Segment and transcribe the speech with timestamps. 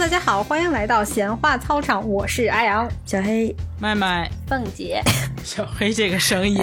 [0.00, 5.02] 大家好，欢迎来到闲话操场，我是阿阳，小黑，麦麦，凤姐。
[5.44, 6.58] 小黑这个声音，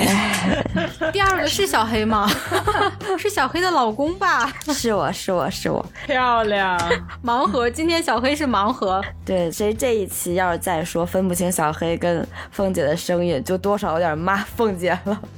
[1.14, 2.28] 第二个是小黑吗？
[3.16, 4.52] 是小黑的老公吧？
[4.74, 6.80] 是我是我是我，漂亮。
[7.24, 9.00] 盲盒，今天小黑是盲盒。
[9.24, 15.22] 对，所以这一期要是再说分不清小黑跟凤姐的声音，就多少有点骂凤姐了。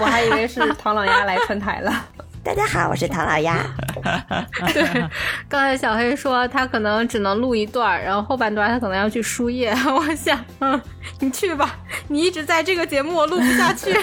[0.00, 2.06] 我还以为是唐老鸭来串台了。
[2.44, 3.64] 大家好，我是唐老鸭。
[4.74, 5.08] 对，
[5.48, 9.74] 刚才小黑说他可能只能录一段，然后后半段他可能要去输液。
[9.88, 10.78] 我想，嗯，
[11.20, 11.74] 你去吧，
[12.06, 13.96] 你一直在这个节目，我录不下去，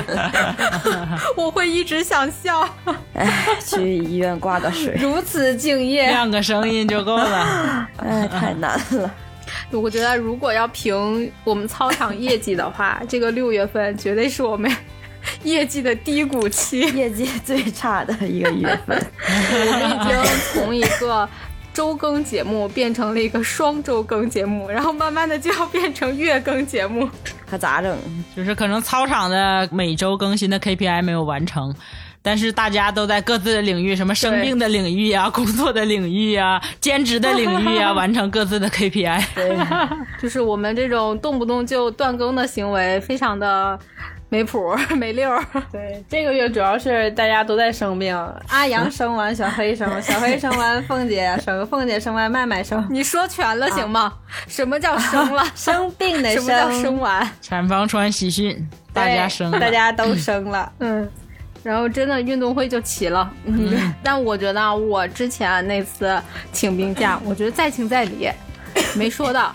[1.37, 2.67] 我会一直想笑。
[3.13, 3.31] 哎，
[3.63, 4.97] 去医院挂个水。
[4.99, 7.87] 如此敬业，亮个声音就够了。
[7.97, 9.11] 哎，太难了。
[9.69, 14.71] 我觉得如果要评我们操场业绩的话，这个六月份绝对是我们。
[15.43, 21.27] 业绩的低谷期，业绩最差的一个月份，我们已经从一个
[21.73, 27.09] 周更节目变成了一个双周更节目，然后慢慢的就要变成月更节目，
[27.49, 27.97] 可咋整？
[28.35, 31.73] 就是可能操场的每周更新的 KPI 没有完成，
[32.21, 39.23] 但是大家都在各自的领域，什么生病的领域啊，工作的领域啊， 兼职的领域啊， 完成各自的 KPI。
[39.33, 39.57] 对，
[40.21, 43.79] 就是我们这种动不动就断更的行为，非常的。
[44.31, 45.43] 没谱， 没溜儿。
[45.73, 48.15] 对，这个月主要是大家都在生病。
[48.47, 52.87] 阿阳生完，小黑生，小黑生完，凤姐生，凤姐生完，麦麦生。
[52.89, 54.13] 你说全了行吗？
[54.47, 55.43] 什么叫生了？
[55.53, 56.41] 生病的生。
[56.41, 57.29] 什么叫生完？
[57.41, 60.71] 产房传喜讯，大家生，大家都生了。
[60.79, 61.11] 嗯，
[61.61, 63.29] 然后真的运动会就齐了。
[63.43, 66.17] 嗯，但我觉得我之前那次
[66.53, 68.29] 请病假，我觉得再请再理。
[68.95, 69.53] 没说到，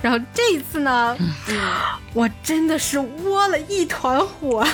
[0.00, 1.16] 然后这一次呢，
[2.14, 4.64] 我真的是窝了一团火，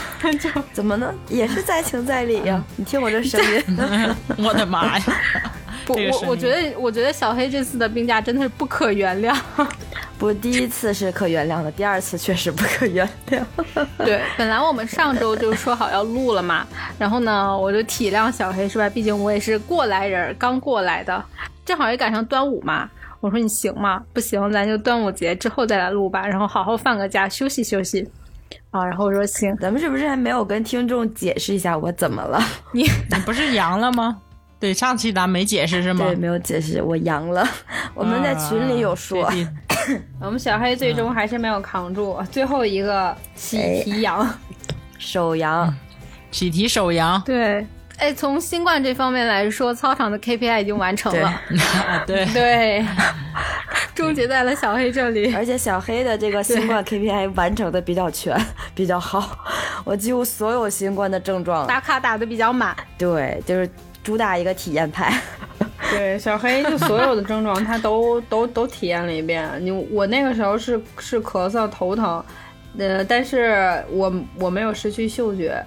[0.41, 1.13] 就怎么呢？
[1.29, 2.63] 也是在情在理呀。
[2.77, 5.05] 你听我这声音， 我的妈呀！
[5.85, 9.37] 不，我我觉得，我觉得小黑这次的病假真的是不可原谅。
[10.19, 13.43] 不，第一次是可原谅的，第二次确实不可原谅。
[13.99, 16.65] 对，本来我们上周就说好要录了嘛，
[16.99, 18.89] 然后呢，我就体谅小黑是吧？
[18.89, 21.25] 毕竟我也是过来人，刚过来的，
[21.65, 22.89] 正好也赶上端午嘛。
[23.23, 24.03] 我说你行吗？
[24.13, 28.07] 不行，咱就端午节之后再来录吧，然后好好放个假，休息休息。
[28.73, 32.43] 啊，然后我说行，咱们是不是还没有跟听众解释一下我怎么了？
[32.73, 34.21] 你你不是阳了吗？
[34.59, 36.05] 对，上期咱没解释是吗？
[36.05, 37.47] 对，没有解释，我阳了。
[37.95, 39.31] 我们在群里有说，
[40.21, 44.29] 我们小黑最终还是没有扛住，最后一个喜提阳，
[44.99, 45.73] 手阳，
[46.33, 47.65] 喜提手阳，对。
[47.99, 51.41] 哎，从新冠这方面来说，操场的 KPI 已经完成了。
[52.07, 52.85] 对对，
[53.95, 55.33] 终结在了小黑这里。
[55.35, 58.37] 而且小黑的这个新冠 KPI 完成的比较全，
[58.75, 59.39] 比较好。
[59.85, 62.77] 我几乎所有新冠的症状打卡打的比较满。
[62.99, 63.71] 对，就是
[64.03, 65.13] 主打一个体验派。
[65.91, 69.49] 对，小黑就所有的症状他都都都体验了一遍。
[69.61, 72.25] 你我那个时候是是咳嗽头疼，
[72.79, 75.63] 呃，但是我我没有失去嗅觉。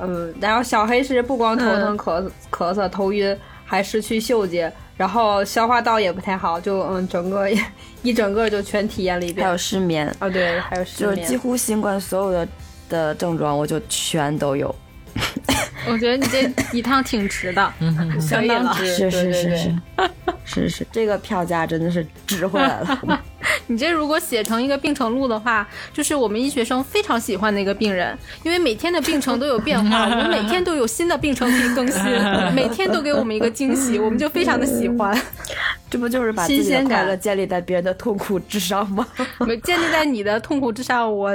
[0.00, 7.48] 嗯，然后小黑是不光头疼、咳咳嗽、头晕，还失去嗅觉，然后消化道也不太好，就嗯，整个
[8.02, 9.46] 一整个就全体验了一遍。
[9.46, 10.06] 还有失眠。
[10.18, 12.48] 啊，对，还有失眠，就几乎新冠所有的
[12.88, 14.74] 的症状，我就全都有。
[15.86, 17.72] 我觉得你这一趟挺值的，
[18.20, 19.56] 相当值，是是是。
[19.56, 19.74] 是
[20.46, 23.20] 是是，这个票价真的是值回来了。
[23.66, 32.02] 你这如果写成一个病程录的话，就是我们医学生非常喜欢的一个病人，因为每天的病程都有变化，我们每天都有新的病程可以更新，
[32.54, 35.18] 每天都给我们一个惊喜，我们就非常的喜欢。
[35.90, 39.06] 这不就是把自己的快乐建立在别人的痛苦之上吗？
[39.62, 41.30] 建立在你的痛苦之上，我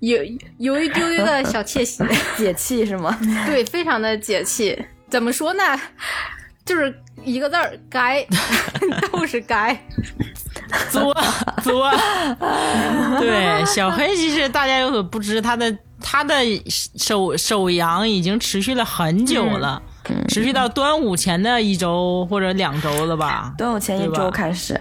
[0.00, 0.18] 有
[0.58, 2.04] 有一丢丢的小窃喜，
[2.36, 3.18] 解气是吗？
[3.46, 4.78] 对，非常的解气。
[5.08, 5.62] 怎么说呢？
[6.64, 8.26] 就是一个字儿，该，
[9.12, 9.78] 都是该。
[10.90, 11.14] 作
[11.62, 11.90] 作，
[13.20, 16.34] 对小黑，其实大家有所不知，他的他的
[16.68, 19.80] 手手阳已经持续了很久了，
[20.28, 23.52] 持续到端午前的一周或者两周了吧？
[23.56, 24.78] 端午前一周开始。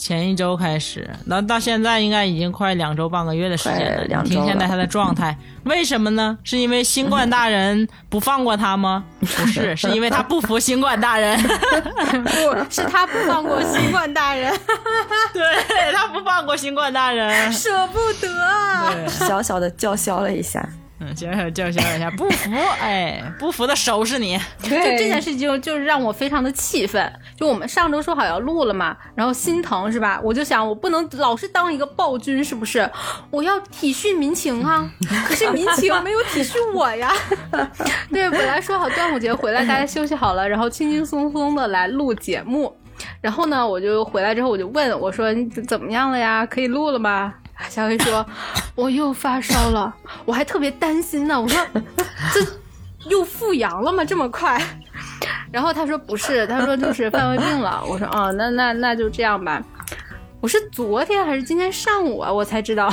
[0.00, 4.04] 前一周开始，那到现在应该已经快两周半个月的时间了。
[4.04, 6.38] 两听现在他的状态， 为什么呢？
[6.42, 9.04] 是因为新冠大人不放过他吗？
[9.20, 11.38] 不是，是因为他不服新冠大人。
[12.24, 14.50] 不是他不放过新冠大人，
[15.34, 20.66] 对他不放过新冠大人，舍不得，小小的叫嚣了一下。
[21.02, 24.38] 嗯，小小叫嚣一下，不服，哎，不服的收拾你。
[24.62, 27.10] 就这件事情，就是让我非常的气愤。
[27.34, 30.20] 就我们上周说好要录了嘛，然后心疼是吧？
[30.22, 32.88] 我就想，我不能老是当一个暴君，是不是？
[33.30, 34.90] 我要体恤民情啊。
[35.26, 37.10] 可是民情没有体恤我呀。
[38.12, 42.76] 对，本来说好端午节回来，大家休息好了，然后轻轻松松的来录节目。
[43.22, 46.44] 然后呢，我就回来之后我就问我说你怎么样了呀？
[46.44, 47.32] 可以录了吗？
[47.68, 48.24] 小黑说
[48.74, 51.40] 我又发烧了，我还特别担心呢。
[51.40, 51.66] 我说
[52.32, 52.40] 这
[53.08, 54.04] 又复阳了吗？
[54.04, 54.60] 这么快？
[55.52, 57.82] 然后他说不是，他说就是犯胃病了。
[57.86, 59.62] 我说哦，那那那就这样吧。
[60.40, 62.90] 我是昨天还是今天上午啊，我才知道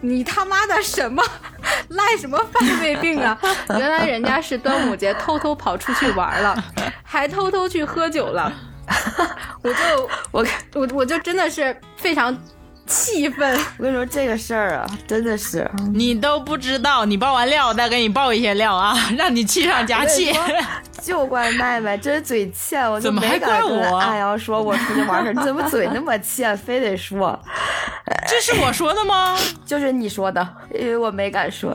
[0.00, 1.22] 你他妈的什么
[1.90, 3.38] 赖什么犯胃病啊！
[3.70, 6.64] 原来人家是端午节偷偷跑出去玩了，
[7.04, 8.52] 还偷偷去喝酒了。
[9.62, 12.36] 我就我我我就真的是非常
[12.88, 13.56] 气愤。
[13.76, 20.32] 我跟你说这个事儿啊，真的是你都不知道，你爆完料，我再给你爆一些料啊， 让你气上加气。
[21.00, 27.38] 就怪麦麦，真嘴欠，我就怎么还没敢怪我跟阿阳说我出去玩儿，你怎么嘴那么欠，非得说，
[28.26, 29.38] 这是我说的吗？
[29.64, 31.74] 就是你说的，因为我没敢说，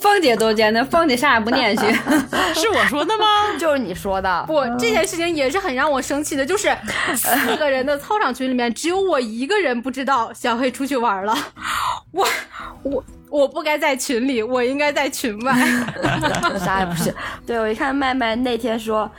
[0.00, 1.86] 凤姐都尖，那凤姐啥也不念去。
[2.54, 3.24] 是我说的吗？
[3.58, 6.72] 就是你说的，不，这件事情也是很让我生气的，就是
[7.16, 11.34] 四个人的操场群里面，只有我一个人不知道小黑出去玩了。
[12.12, 12.26] 我
[12.82, 15.54] 我我不该在群里，我应该在群外。
[16.58, 17.14] 啥也不是。
[17.46, 19.10] 对我一看麦麦那天说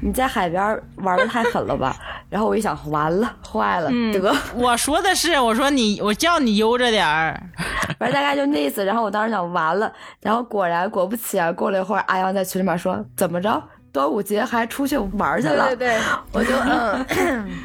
[0.00, 1.94] 你在海边玩的太狠了吧，
[2.28, 7.40] 然后我一想完了，坏了，得，我说的是，我说你，我叫你悠着点儿。
[7.98, 8.84] 反正大概就那意思。
[8.84, 13.62] 然后我当时想完了，然后果然果不其然，过了一会儿阿阳在群里面说怎么着。
[13.92, 15.98] 端午节还出去玩去了，对对对，
[16.32, 16.54] 我就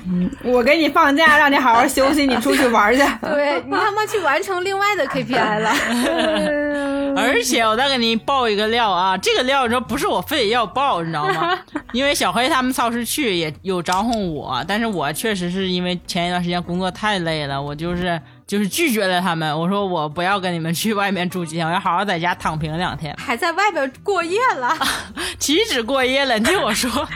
[0.07, 2.99] 嗯，我给你放假，让你好好休息， 你出去玩去。
[3.21, 5.71] 对你他妈去完成另外的 KPI 了。
[7.17, 11.57] 而且我再给你爆一个料啊，这个料你说不是我非得要爆，你知道吗？
[11.93, 19.57] 因为小黑他们操市去也有招呼我，但是我确实是因为前一段时间工作太累了，我就是就是拒绝了他们。
[19.59, 23.15] 我说我不要跟你们去外面住几天，我要好好在家躺平两天。
[23.19, 24.75] 还在外边过夜了，
[25.39, 26.37] 岂止过夜了？
[26.37, 27.07] 你听我说，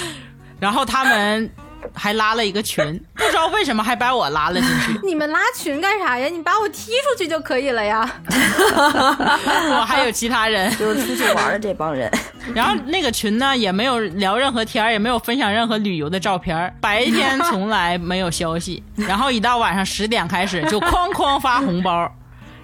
[0.60, 1.50] 然后他们
[1.94, 2.84] 还拉了一个群，
[3.14, 5.00] 不知道为什么还把我拉了进去。
[5.06, 6.26] 你们拉群干啥呀？
[6.28, 8.08] 你把我踢出去就可以了呀。
[8.28, 12.10] 我还有其他人，就是出去玩的这帮人。
[12.54, 22.10] 然后那个群呢也没有聊任何天，也没有分享任何旅游的照片，白天从来没有消息，然后一到晚上十点开始就哐哐发红包，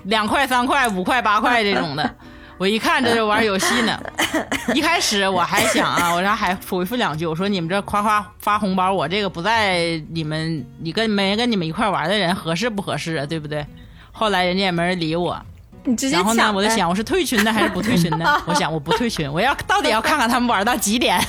[0.05, 2.15] 两块、三块、五块、八块这种的。
[2.63, 4.01] 我一看这是玩游戏呢，
[4.73, 13.27] 一开始我还想啊，我说还回复两句，我说你们这夸夸发红包，我这个不在你们，你跟没跟你们一块玩的人合适不合适啊？
[13.27, 13.67] 对不对？
[14.13, 15.37] 后来人家也没人理我，
[15.83, 18.41] 你直接然后呢，我就想我是退群呢还是不退群呢？
[18.47, 21.21] 我想我不退群，我要 到底要看看他们玩到几点。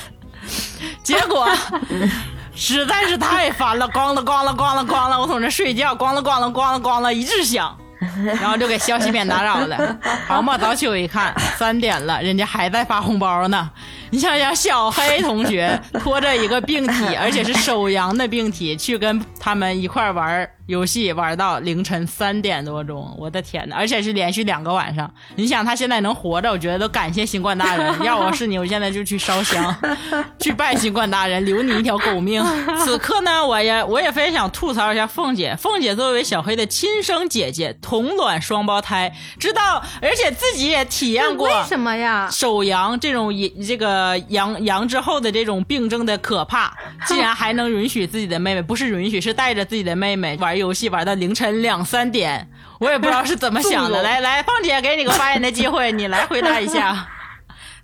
[1.02, 1.48] 结果
[2.54, 7.76] 实在是太烦了，咣了咣了咣了咣了，我从这睡觉，咣了咣了咣了咣了，一直响。
[8.24, 9.98] 然后就给消息免打扰了。
[10.26, 13.70] 好嘛，早起我一看，三点了，人家还在发红包呢。
[14.10, 23.76] 你想想，小黑同学拖着一个病体， 而且是手阳的病体，去跟他们一块儿玩游戏，玩到凌晨三点多钟，我的天呐！
[23.76, 25.12] 而且是连续两个晚上。
[25.36, 27.94] 你想他现在能活着，我觉得都感谢新冠大人。
[28.02, 29.76] 要我是你，我现在就去烧香，
[30.40, 32.42] 去拜新冠大人，留你一条狗命。
[32.78, 35.54] 此刻呢，我也我也非常想吐槽一下凤姐。
[35.56, 41.46] 凤姐作为小黑的亲生姐姐，同卵双胞胎，知道，而且自己也体验过。
[41.46, 42.28] 为什么呀？
[42.32, 43.30] 手阳这种
[43.66, 46.72] 这个阳阳之后的这种病症的可怕，
[47.06, 52.48] 竟然还能允许自己的妹妹，不是允许，是带着自己的妹妹玩游戏玩到凌晨两三点，
[52.80, 54.02] 我也不知道是怎么 想的。
[54.02, 57.06] 来来，凤姐给你个发言的机会，你来回答一下。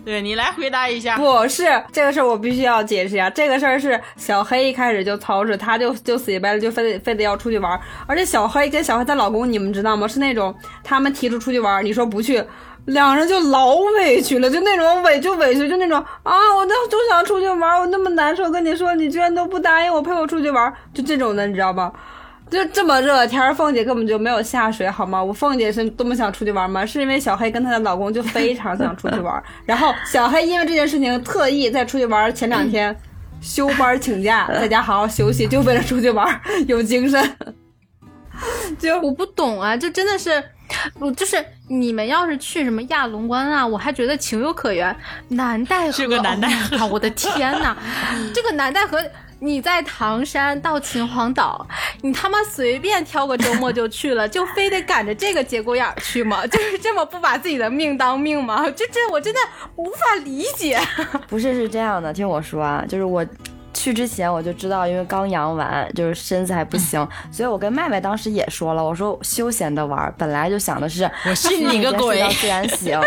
[0.02, 1.18] 对你来回答一下。
[1.18, 3.28] 不是这个事儿，我必须要解释一下。
[3.28, 7.78] 这个事儿是小黑一开始就操持，他就就死乞白赖，就非得非得要出去玩儿。
[8.06, 10.08] 而且小黑跟小黑她老公，你们知道吗？
[10.08, 12.42] 是那种他们提出出去玩儿，你说不去，
[12.86, 21.92] 两人就老委屈了，就那种委就委屈，就那种啊，我都 就想出去玩儿，我那么难受，跟你说，你居然都不答应我陪我出去玩儿，就这种的，你知道吧？
[22.50, 25.22] 就这么热的天儿，凤姐根本就没有下水，好吗？
[25.22, 26.84] 我凤姐是多么想出去玩吗？
[26.84, 32.94] 是因为小黑跟她的老公就非常想出去玩， 然后小黑因为这件事情特意在出去玩前两天
[33.40, 37.36] 休班请假， 在家好好休息，就为了出去玩， 有精神。
[38.78, 40.42] 就我不懂啊，就真的是，
[40.98, 41.36] 我就是
[41.68, 44.96] 你们要是去什么亚龙关啊，我还觉得情有可原。
[45.28, 47.76] 南戴河是个南戴河哦我的天呐，
[48.34, 48.98] 这个南戴河。
[49.42, 51.66] 你在唐山到秦皇岛，
[52.02, 56.46] 你他妈随便挑个周末就去了，就非得赶着这个节骨眼儿去吗？
[56.46, 58.68] 就是这么不把自己的命当命吗？
[58.76, 59.40] 就这我真的
[59.76, 60.78] 无法理解。
[61.26, 63.24] 不是是这样的，听我说啊，就是我
[63.72, 73.00] 去之前我就知道，因为刚阳完，就是身子还不行，所以我跟麦麦当时也说了，我说休闲的玩儿，本来就想的是我信你个鬼睡到自然醒。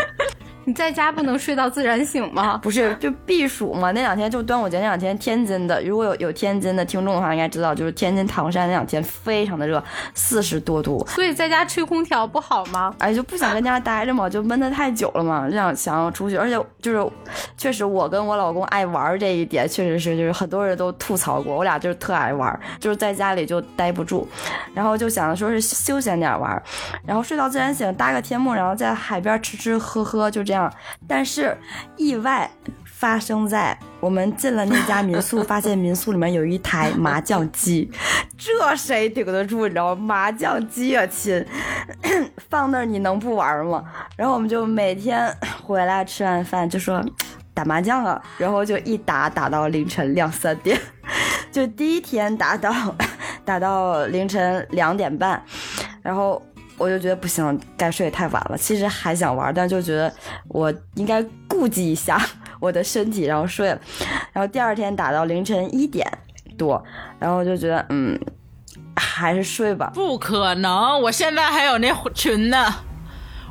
[0.66, 2.58] 你在家不能睡到自然醒吗？
[2.64, 3.92] 不是，就避暑嘛。
[3.92, 11.06] 那两天就端午节那两天，天津的，如果有有天津的听众的话，应该知道，就是天津唐山那两天非常的热，四十多度。
[11.10, 12.94] 所以在家吹空调不好吗？
[13.00, 16.38] 哎，就不想跟家待着嘛，就闷得太久了嘛，就想想要出去。
[16.38, 17.12] 而且就是，
[17.58, 24.28] 确实我跟我老公爱玩这一点，确实是就是很多人都吐槽过，我俩就是特爱玩，就是在家里就待不住，
[24.74, 26.62] 然后就想说是休闲点玩，
[27.06, 30.72] 然后睡到自然醒，搭个天幕，然后在海边吃吃喝喝，就这样。
[31.08, 31.58] 但是
[31.98, 32.50] 意外
[32.84, 37.92] 发生在我们进了那家民宿， 发现民宿里面有一台麻将机，
[38.38, 39.64] 这谁顶得住？
[39.68, 40.02] 你知道吗？
[40.06, 41.46] 麻将机啊，亲，
[42.50, 43.84] 放那儿你能不玩吗？
[44.16, 47.04] 然后我们就每天回来吃完饭就说
[47.54, 50.80] 打麻将啊，然后就一打打到凌晨两三点，
[51.52, 52.72] 就第一天打到
[53.44, 55.44] 打到凌晨两点半，
[56.02, 56.42] 然后。
[56.78, 58.58] 我就觉得不行，该睡太晚了。
[58.58, 60.14] 其实还想玩，但就觉得
[60.48, 62.20] 我应该顾及一下
[62.60, 63.80] 我的身体，然后睡了。
[64.32, 66.06] 然后第二天打到凌晨一点
[66.58, 66.84] 多，
[67.20, 68.20] 然后就觉得嗯，
[68.96, 69.92] 还是睡吧。
[69.94, 72.74] 不可能，我现在还有那群呢，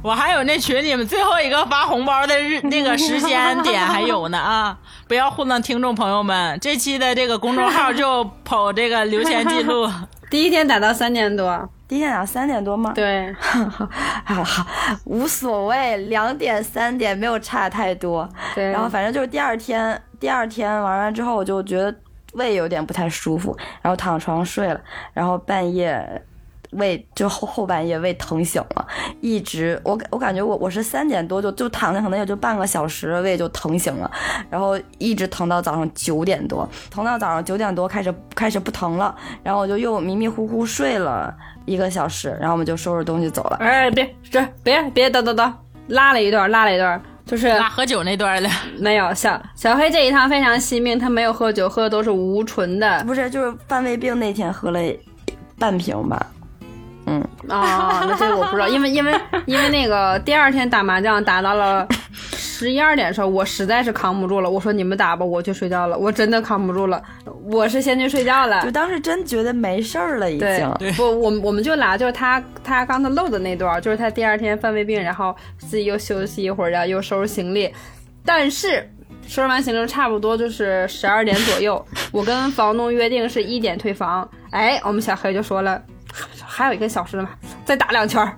[0.02, 4.78] 我还有那群，你们最后一个发红包的日那个时间点还有呢啊！
[5.06, 9.88] 不要糊弄，听众朋友们，这期的这个公众号就 跑这个留钱记录。
[10.30, 12.90] 第一天打到三点多，第一天打三点多吗？
[12.94, 13.30] 对，
[14.24, 14.66] 好好
[15.04, 18.26] 无所谓，两点三点没有差太多。
[18.54, 21.94] 对，然后反正就是第二天，第二天玩完之后，我就觉得
[22.32, 24.80] 胃有点不太舒服，然后躺床上睡了，
[25.12, 26.22] 然后半夜。
[26.72, 28.86] 胃就后后半夜胃疼醒了，
[29.20, 34.10] 一直我我感觉我我是三点多就就躺下，可能也就半个小时，胃就疼醒了，
[34.50, 41.34] 然后一直疼到早上九点多，疼到早上九点多开始开始不疼了，然后我就又迷迷糊糊睡了
[41.66, 43.56] 一个小时，然后我们就收拾东西走了。
[43.60, 45.54] 哎，别这别别等等等，
[45.88, 48.48] 拉了一段拉了一段，就是拉喝酒那段了。
[48.78, 54.80] 没有小小黑这一趟非常惜命，他没有喝酒，喝的都是无醇的，不是就是犯胃病那天喝了
[55.58, 56.26] 半瓶吧。
[57.06, 59.12] 嗯啊，那这个我不知道，因为因为
[59.46, 67.02] 因为那个第二天打麻将打到了十一二点的时候，我实在是扛不住了，我说你们打吧，我去睡觉了，我真的扛不住了，
[67.44, 68.62] 我是先去睡觉了。
[68.62, 70.94] 就当时真觉得没事儿了，已经。
[70.96, 77.68] 不，我我们就拿，就是他他刚才漏的那段，就是他第二天犯胃病，然后自己又休息一会儿，然后又收拾行李，
[78.24, 78.88] 但是
[79.26, 85.82] 收拾完行李差不多就是十二点左右，我跟房东约定是一点退房，哎，我们小黑就说了。
[86.54, 87.30] 还有一个小时呢嘛，
[87.64, 88.30] 再打两圈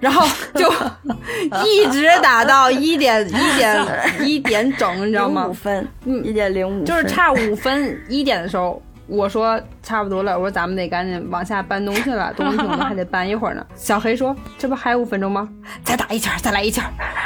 [0.00, 0.68] 然后就
[1.64, 3.86] 一直打到一点 一点
[4.20, 5.46] 一点整，你知道吗？
[5.46, 13.64] 五分，嗯，一点零五，就是差五分一点的时候，我说差不多了，我说咱们得赶紧往下搬东西了， 东西我们还得搬一会儿呢。
[13.76, 15.48] 小黑说：“这不还有五分钟吗？
[15.84, 16.82] 再打一圈，再来一圈。”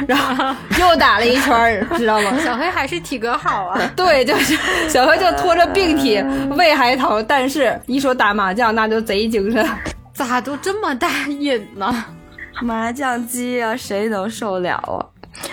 [0.07, 2.37] 然后又打了一圈，知道吗？
[2.45, 3.81] 小黑还是体格好啊。
[3.97, 4.55] 对，就是
[4.87, 6.23] 小黑就拖着病体，
[6.59, 9.67] 胃还疼，但是一说打麻将那就贼精神。
[10.17, 12.05] 咋都这么大瘾呢？
[12.63, 15.05] 麻将机啊，谁能受了啊？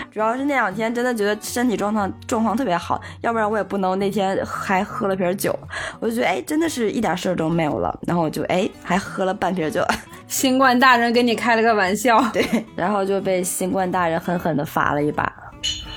[0.09, 5.53] 主要是那两天真的觉得身体状况状况特别好，要不然我也不能那天还喝了瓶酒。
[5.99, 7.93] 我就觉得哎，真的是一点事儿都没有了。
[8.07, 9.85] 然后我就哎，还喝了半瓶酒。
[10.27, 15.29] 新冠大人给你开了个玩笑， 对，然后就被新冠大人狠狠的罚了一把。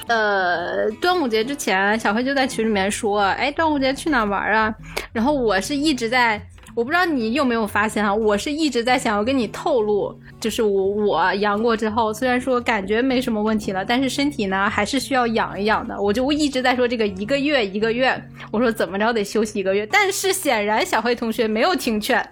[0.09, 4.75] 呃，端午节之前，小黑就在群里面说，哎，端午节去哪玩啊？
[5.13, 6.45] 然后我是一直在。
[6.77, 10.15] 我不知道你有没有发现啊，我是一直在想要跟你透露，
[10.47, 16.01] 就是我我阳过之后，虽然说感觉没什么问题了，但是身体呢还是需要养一养的。
[16.01, 18.17] 我就一直在说这个一个月一个月，
[18.53, 19.85] 我说怎么着得休息一个月。
[19.87, 22.25] 但是显然小黑同学没有听劝，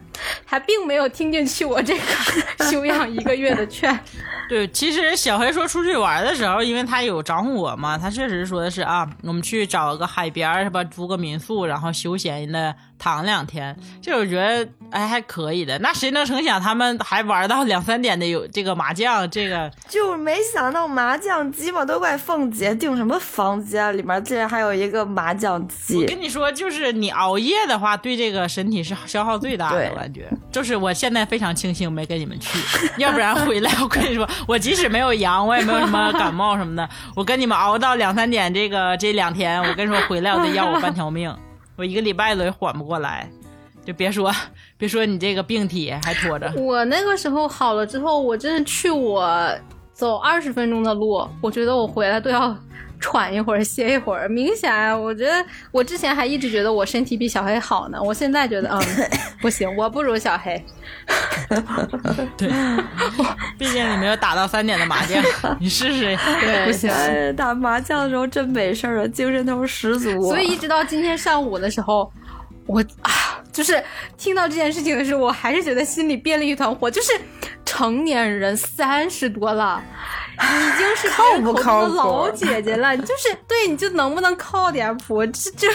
[0.46, 2.04] 他并没有听进去我这个
[2.70, 3.98] 休养一个月的劝。
[4.48, 12.72] 对，其实小黑说出去玩的时候，因为他有找我嘛，他确实说的是啊，我们去找个海边是吧，租个民宿，然后休闲的。
[12.96, 15.78] 躺两天，就我觉得哎还可以的。
[15.80, 26.02] 那谁能成想他们还玩到两三点的有这个麻将，这个 就没想到麻将机嘛，都怪凤姐订什么房间里面竟然还有一个麻将机。
[26.02, 29.90] 我跟你说，就是你熬夜的话，对这个身体是消耗最大的。
[29.90, 32.58] 我感觉就是我现在非常庆幸没跟你们去，
[32.98, 41.34] 要不然回来我跟你说，我即使没有阳，我也没有什么感冒什么的，我跟你们熬到两三点，这个这两天，我跟你说回来我得要我半条命。
[41.76, 43.28] 我一个礼拜都缓不过来，
[43.84, 44.32] 就别说
[44.76, 46.50] 别说你这个病体还拖着。
[46.56, 49.48] 我那个时候好了之后，我真的去我
[49.92, 52.56] 走二十分钟的路，我觉得我回来都要
[52.98, 54.28] 喘一会儿歇一会儿。
[54.28, 58.80] 明显，我觉得我之前还一直觉得我身体比小黑好呢，我现在觉得嗯
[59.42, 60.64] 不行，我不如小黑。
[62.36, 62.48] 对，
[63.58, 65.22] 毕竟你没有打到三点的麻将，
[65.60, 66.16] 你试试。
[66.40, 66.90] 对，不行，
[67.36, 70.30] 打麻将的时候真没事儿啊，精神头十足。
[70.30, 72.10] 所以一直到今天上午的时候，
[72.66, 73.10] 我啊，
[73.54, 73.82] 就是
[74.18, 76.90] 听到这件事情的时候，我还是觉得心里憋了一团火。
[76.90, 77.12] 就是
[77.64, 79.82] 成年人三十多了，
[80.34, 85.24] 已经是别人口中的老姐姐了，就是对，你就能不能靠点谱？
[85.26, 85.68] 这这。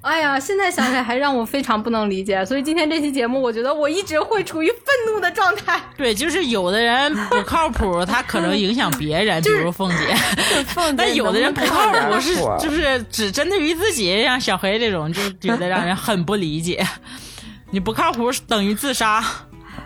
[0.00, 5.78] 哎呀，现在想起来还让我非常不能理解，所以今天这期节目，我觉得我一直会处于愤怒的状态。
[5.96, 10.14] 对，就是有的人不靠谱，他可能影响别人， 比如凤姐。
[10.96, 16.84] 但有的人不靠谱是就是只针对于自己，像小黑这种，就觉得让人很不理解。
[17.70, 19.22] 你不靠谱等于自杀。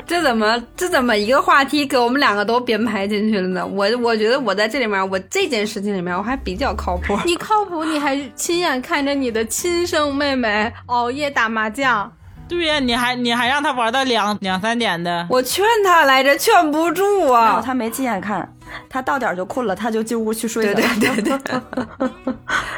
[0.07, 3.67] 这怎么这怎么一个话题给我们两个都编排进去了呢？
[3.67, 7.19] 我我觉得我在这里面，我这件事情里面我还比较靠谱。
[7.25, 12.13] 你靠谱，你还亲眼看着你的亲生妹妹熬夜打麻将。
[12.47, 15.27] 对呀，你还你还让他玩到两两三点的。
[15.31, 17.63] 我劝他来着，劝不住啊。
[17.65, 18.47] 他没亲眼看。
[18.89, 20.75] 他到点就困了，他就进屋去睡了。
[20.75, 21.61] 对对对对，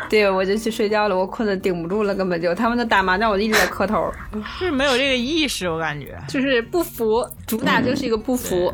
[0.09, 1.17] 对 我就去睡觉了。
[1.17, 4.11] 我困的顶不住了，根本就他们在打麻将，我一直在磕头。
[4.59, 8.73] 是没有这个意识，我感觉就是不服，主打就是一个不服。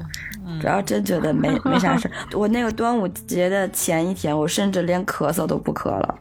[0.61, 2.11] 主要真觉得没没啥事。
[2.35, 6.15] 我那个端午节的前一天，我甚至连咳嗽都不咳了，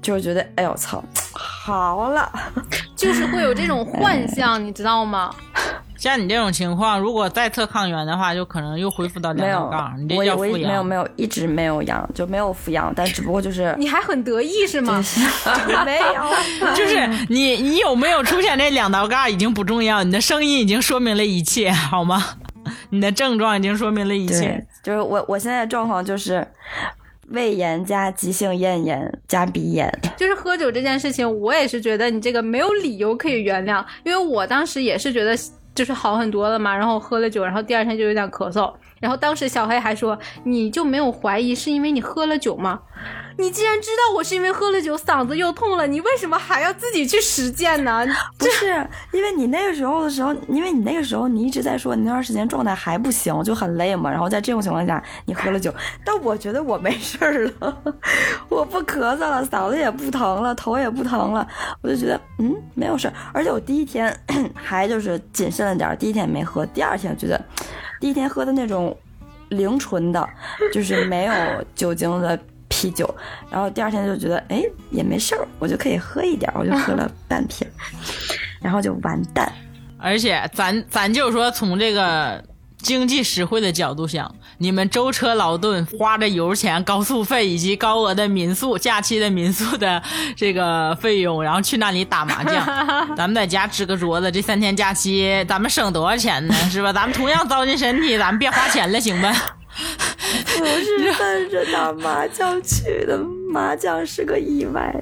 [0.00, 1.02] 就是觉得哎呦操，
[1.32, 2.30] 好了，
[2.94, 5.34] 就是会有这种幻象，你知道吗？
[5.98, 9.94] 像你这种情况，如果再测抗原的话，就可能又恢复到两道杠。
[10.00, 10.70] 你这叫复阳。
[10.70, 15.04] 没有没有，一直没有阳，就没有复阳，但只不过就是 你还很得意是吗？
[15.84, 22.24] 没有， 就是你你有没有出现这两道杠已经不重要，你的声音已经说明了一切，好吗？
[22.90, 24.64] 你的症状已经说明了一切。
[24.84, 26.46] 就是我我现在状况就是
[27.30, 29.92] 胃炎加急性咽炎加鼻炎。
[30.16, 35.36] 就是喝酒这件事情，我也是觉得你这个没有理由可以原谅，因为我当时也是觉得。
[35.78, 42.80] 就是好很多了嘛，然后喝了酒，然后第二天就有点咳嗽，然后当时小黑还说，你就没有怀疑是因为你喝了酒吗？
[43.38, 48.04] 你既然知道我是因为喝了酒嗓子又痛了，你为什么还要自己去实践呢？
[48.36, 48.66] 不是
[49.12, 54.10] 因为你那个时候的时候，因为你那个时候你一直在说你那段时间状态还不行，就很累嘛。
[54.10, 55.72] 然后在这种情况下，你喝了酒，
[56.04, 57.78] 但我觉得我没事儿了，
[58.50, 61.46] 我不咳嗽了，嗓子也不疼了，头也不疼了，
[61.80, 63.14] 我就觉得嗯没有事儿。
[63.32, 64.12] 而且我第一天
[64.52, 67.40] 还就是谨慎了点，第一天没喝，第二天觉得
[68.00, 68.96] 第一天喝的那种
[69.48, 70.28] 零醇的，
[70.72, 71.34] 就是没有
[71.74, 72.38] 酒精的。
[72.70, 73.12] 啤酒，
[73.50, 77.66] 然后第二天就觉得哎也没事儿，我就可以喝一点，我就喝了 半瓶，
[78.60, 79.50] 然后就完蛋。
[79.98, 82.44] 而且咱咱就说从这个
[82.80, 90.00] 经济实惠的角度想，你们舟车劳顿，花着油钱、高速费以及高额的民宿假期的民宿的
[90.36, 92.64] 这个费用，然后去那里打麻将，
[93.16, 96.54] 咱们在家支个桌子，这三天假期咱们省多少钱呢？
[96.70, 96.92] 是吧？
[96.92, 99.34] 咱们同样糟践身体，咱们别花钱了，行吧？
[100.58, 103.18] 不是奔着打麻将去的，
[103.50, 104.94] 麻将是个意外。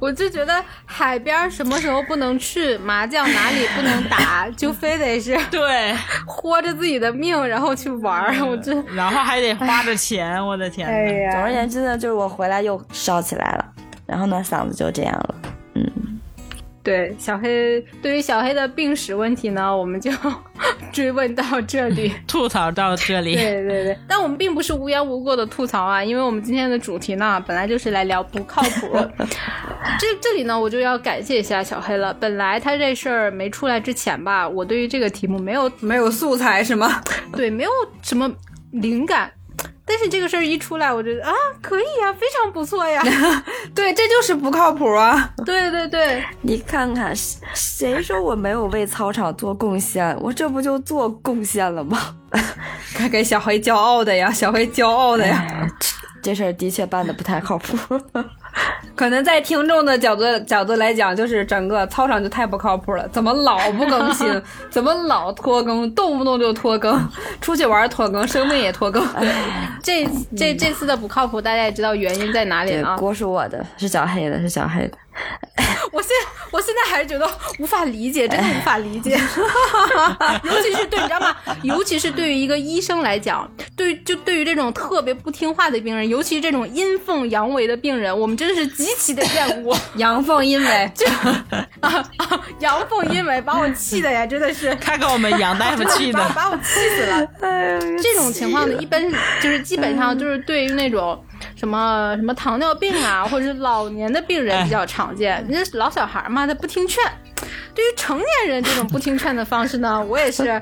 [0.00, 5.94] 我就觉得海边什么时候不能去，麻将哪里不能打， 就非得是对，
[6.26, 8.46] 豁着自己的命然后去玩儿。
[8.46, 10.88] 我这然后还得花着钱，我的天！
[10.88, 13.64] 哎呀，总而言之呢，就是我回来又烧起来了，
[14.06, 15.47] 然后呢嗓子就这样了，嗯。
[16.88, 20.10] 对小黑，对于小黑的病史问题呢，我们就
[20.92, 23.34] 追问到这里， 吐槽到这里。
[23.34, 28.96] 对对对，但我们并不是无缘无故的吐槽啊，因为我们今天的主题呢，本来就是来聊不靠谱。
[30.00, 32.12] 这这里呢，我就要感谢一下小黑了。
[32.14, 37.02] 本来他这事儿没出来之前吧，我对于这个题目没有没有素材是吗？
[37.32, 37.70] 对，没有
[38.02, 38.30] 什么
[38.72, 39.30] 灵感。
[39.88, 43.02] 但是这个事儿一出来，我觉得啊，可以呀，非常不错呀。
[43.74, 45.30] 对，这就是不靠谱啊。
[45.46, 47.14] 对对对，你看看，
[47.54, 50.14] 谁说我没有为操场做贡献？
[50.20, 51.98] 我这不就做贡献了吗？
[52.98, 55.66] 该给小黑骄傲的呀，小黑骄傲的呀。
[56.20, 57.76] 这事儿的确办的不太靠谱。
[58.94, 63.06] 可能在听众的角度角度来讲，就是整个操场就太不靠谱了。
[63.08, 64.26] 怎么老不更新？
[64.70, 65.88] 怎么老拖更？
[65.94, 67.08] 动不动就拖更，
[67.40, 69.06] 出去玩拖更，生病也拖更。
[69.82, 72.96] 这这这次的不靠谱，大家也知道原因在哪里了。
[72.96, 74.98] 锅是我的，是小黑的，是小黑的。
[75.90, 76.10] 我现
[76.50, 77.28] 我现在还是觉得
[77.58, 79.18] 无法理解，真的无法理解。
[80.44, 81.36] 尤其是对，你知道吗？
[81.62, 89.76] 尤其是对于一个医生来讲，对就对于这种特别不听话的病人，尤其是这种阴奉阳违的病人，我们真的是极其的厌恶。
[89.96, 91.06] 阳奉阴违，就
[91.80, 92.40] 啊啊！
[92.60, 97.26] 阳奉阴违，把我气的呀，真的是，看看我们杨大夫气的，把我气死了。
[98.00, 99.02] 这种情况呢，一般
[99.40, 101.24] 就是基本上就是对于那种。
[101.58, 105.44] 什么什么糖尿病啊， 或者是老年的病人比较常见。
[105.48, 107.02] 你这老小孩嘛，他不听劝。
[107.74, 110.60] 对于成年人这种不听劝的方式呢，我也是，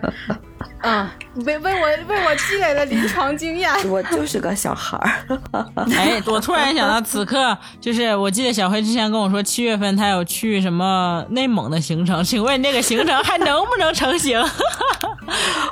[0.82, 1.08] 嗯，
[1.44, 3.72] 为为我为我积累了临床经验。
[3.88, 5.38] 我就是个小孩儿。
[5.96, 14.40] 哎，我突然想到， 此刻就是我记得小黑之前跟我说，七月份他有去什么内蒙的行程，请问这个行程还能不能成行？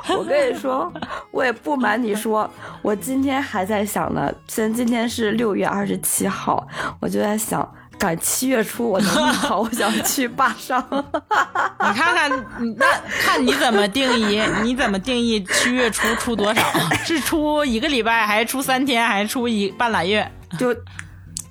[0.09, 0.91] 我跟你说，
[1.31, 2.49] 我也不瞒你说，
[2.81, 4.31] 我今天还在想呢。
[4.47, 6.67] 现在今天是六月二十七号，
[6.99, 7.67] 我就在想。
[8.05, 10.79] 赶七月初我能跑，我想去坝上。
[10.93, 12.29] 你看看，
[12.77, 12.85] 那
[13.19, 14.39] 看你怎么定义？
[14.61, 16.61] 你怎么定义七月初出多少？
[17.03, 20.31] 是出一个礼拜，还是出三天，还是出一半拉月？
[20.59, 20.71] 就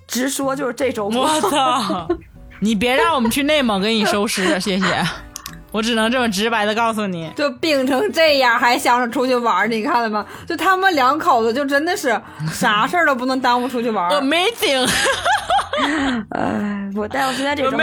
[0.06, 1.12] 直说，就是这种。
[1.12, 2.06] 我操！
[2.60, 5.04] 你别让我们去内蒙给你收尸，谢谢。
[5.72, 10.24] 我只能这么直白的告诉你，就病成这样还想着出去玩，你看了吗？
[10.46, 12.16] 就他们两口子，就真的是
[12.48, 14.08] 啥事儿都不能耽误出去玩。
[14.12, 14.88] Amazing！
[16.30, 17.78] 哎，我但我现在这种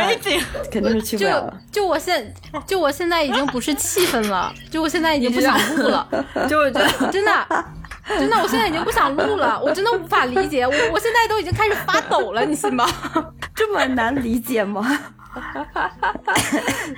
[0.72, 1.54] 肯定是去不了。
[1.72, 2.34] 就就我现
[2.66, 6.08] 就我现在已经不是气愤了，就我现在已经不想录了，
[6.50, 7.66] 就我觉得真的
[8.08, 12.88] 真的，我现在已经不想录了，我真的无法理解，我我现在都已经开始发抖了，你信吗？
[13.56, 15.00] 这么难理解吗？
[15.40, 16.34] 哈哈哈哈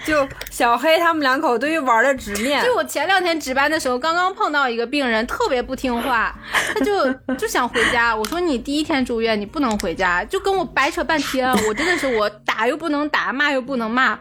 [0.05, 2.63] 就小黑他们两口对于玩的直面。
[2.63, 6.33] 就我前两天值班的时候，刚刚碰到一个病人，特别不听话，
[6.73, 8.15] 他就就想回家。
[8.15, 11.47] 我说你第一天住院，你不能回家，就跟我掰扯半天。
[11.67, 14.17] 我真的是我打又不能打，骂又不能骂，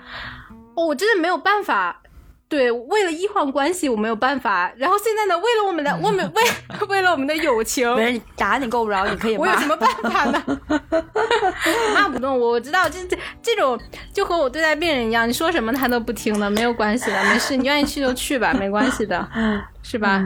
[0.76, 2.01] 我真的没有办法。
[2.52, 4.70] 对，为了医患关系，我没有办法。
[4.76, 6.42] 然后现在呢，为了我们的，我们 为
[6.86, 9.40] 为了我们的友情，没人打你够不着，你可以骂。
[9.40, 10.60] 我有什么办法呢？
[11.94, 13.80] 骂不动我，我知道，这这这种
[14.12, 19.26] 就和我对待病人一样，你说什么他都不听的，没有关系的，没事，你愿意去就去吧，没关系的，
[19.82, 20.22] 是吧？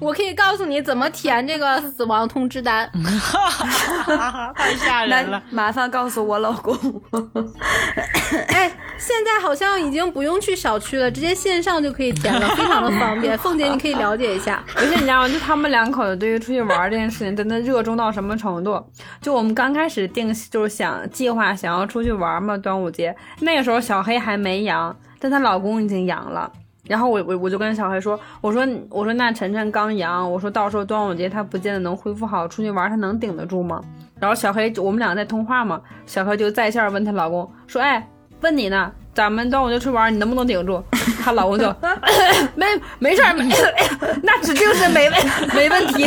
[0.00, 2.90] 我可以告诉你怎么填这个死亡通知单，
[4.54, 5.42] 太吓人了！
[5.50, 6.74] 麻烦告诉我老公。
[8.48, 13.36] 哎，现在好像已经不用去小区了，直接线上就可以填了，非常的方便。
[13.38, 14.62] 凤姐，你可以了解一下。
[14.76, 15.28] 而且你知道吗？
[15.28, 18.84] 就他们两口子对于出去玩这件事情，真的热衷到什么程度？
[19.20, 26.50] 就我们刚开始定，就是想计划想要出去玩嘛，端午节那个时候小黑还没阳，但她老公已经阳了。
[26.88, 33.80] 然后我我我就跟小黑说，我说我说那晨晨刚阳，我说到时候端午节他不见得能恢复好，出去玩他能顶得住吗？
[34.18, 38.08] 然后小黑我们两个在通话嘛，小黑就在线问她老公说，哎，
[38.40, 40.82] 问你呢，咱们端午节出去玩，你能不能顶住？
[41.24, 41.74] 她老公就
[42.54, 42.66] 没
[42.98, 43.48] 没事儿，没
[44.22, 45.18] 那指定是没问
[45.54, 46.06] 没问题。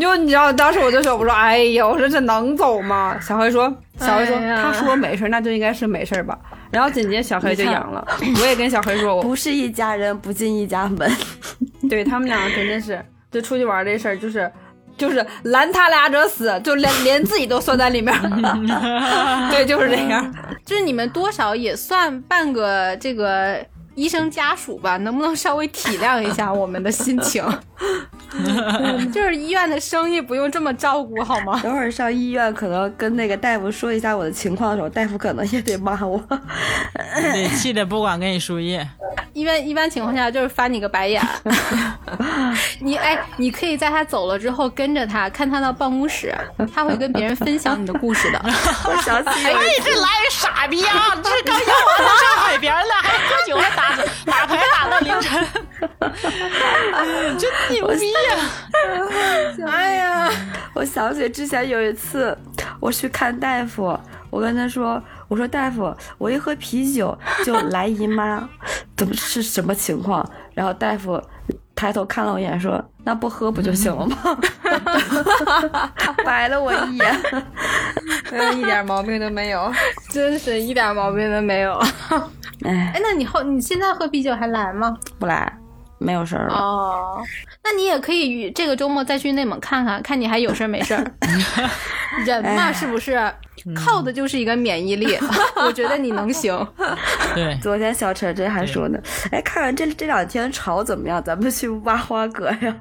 [0.00, 3.14] 就你知道当时我就说，我说哎呀，我说这能走吗？
[3.20, 6.38] 小黑说，小黑说，他说没事，那就应该是没事吧。
[6.70, 8.02] 然后紧接着小黑就阳了，
[8.40, 11.12] 我也跟小黑说，我不是一家人不进一家门。
[11.90, 12.98] 对他们两个真的是，
[13.30, 14.50] 就出去玩这事儿，就是
[14.96, 18.14] 就是拦他俩者死，就连连自己都算在里面。
[19.50, 23.64] 对，就是这样， 就是你们多少也算半个这个。
[23.94, 27.44] 医生家属吧，能不能稍微体谅一下我们的心情？
[29.12, 31.60] 就是医院的生意不用这么照顾好吗？
[31.62, 38.86] 等会儿上医院，可能跟那个大夫说一下我的情况的时候，大夫可能也得骂我，得，气的不管给你输液。
[39.32, 41.20] 一般一般情况下就是翻你个白眼。
[42.80, 46.34] 你哎，你可以在他走了之后跟着他，看他到办公室，
[46.72, 48.40] 他会跟别人分享你的故事的。
[48.44, 49.52] 我想起，哎，
[49.84, 51.14] 这来傻逼啊！
[51.22, 53.83] 这刚要我到上海边了，还喝酒还打。
[54.24, 55.46] 打牌打到凌晨，
[57.38, 59.66] 真牛逼呀！
[59.70, 60.30] 哎呀，
[60.74, 62.36] 我想起之前有一次，
[62.80, 63.98] 我去看大夫，
[64.30, 68.48] 我跟他说：“我说大夫，我一喝啤酒就来姨妈，
[68.96, 71.20] 怎么是什么情况？”然后大夫
[71.74, 74.16] 抬头看了我一眼，说：“那不喝不就行了吗？”
[76.24, 77.20] 白了我一眼，
[78.58, 79.72] 一点毛病都没有，
[80.10, 81.80] 真是一点毛病都没有。
[82.62, 84.96] 哎，那你后你现在喝啤酒还来吗？
[85.18, 85.52] 不来，
[85.98, 86.54] 没有事儿了。
[86.54, 87.22] 哦，
[87.62, 91.04] 那你也可以这个周末再去内蒙看看，看你还有事儿没事儿。
[92.24, 93.32] 人嘛，是不是
[93.74, 95.18] 靠的就是一个免疫力？
[95.56, 96.54] 我觉得你能行。
[97.34, 98.98] 对，昨天小陈这还说呢，
[99.30, 102.76] 哎，看看这这两天潮怎么样，咱们去挖花蛤呀。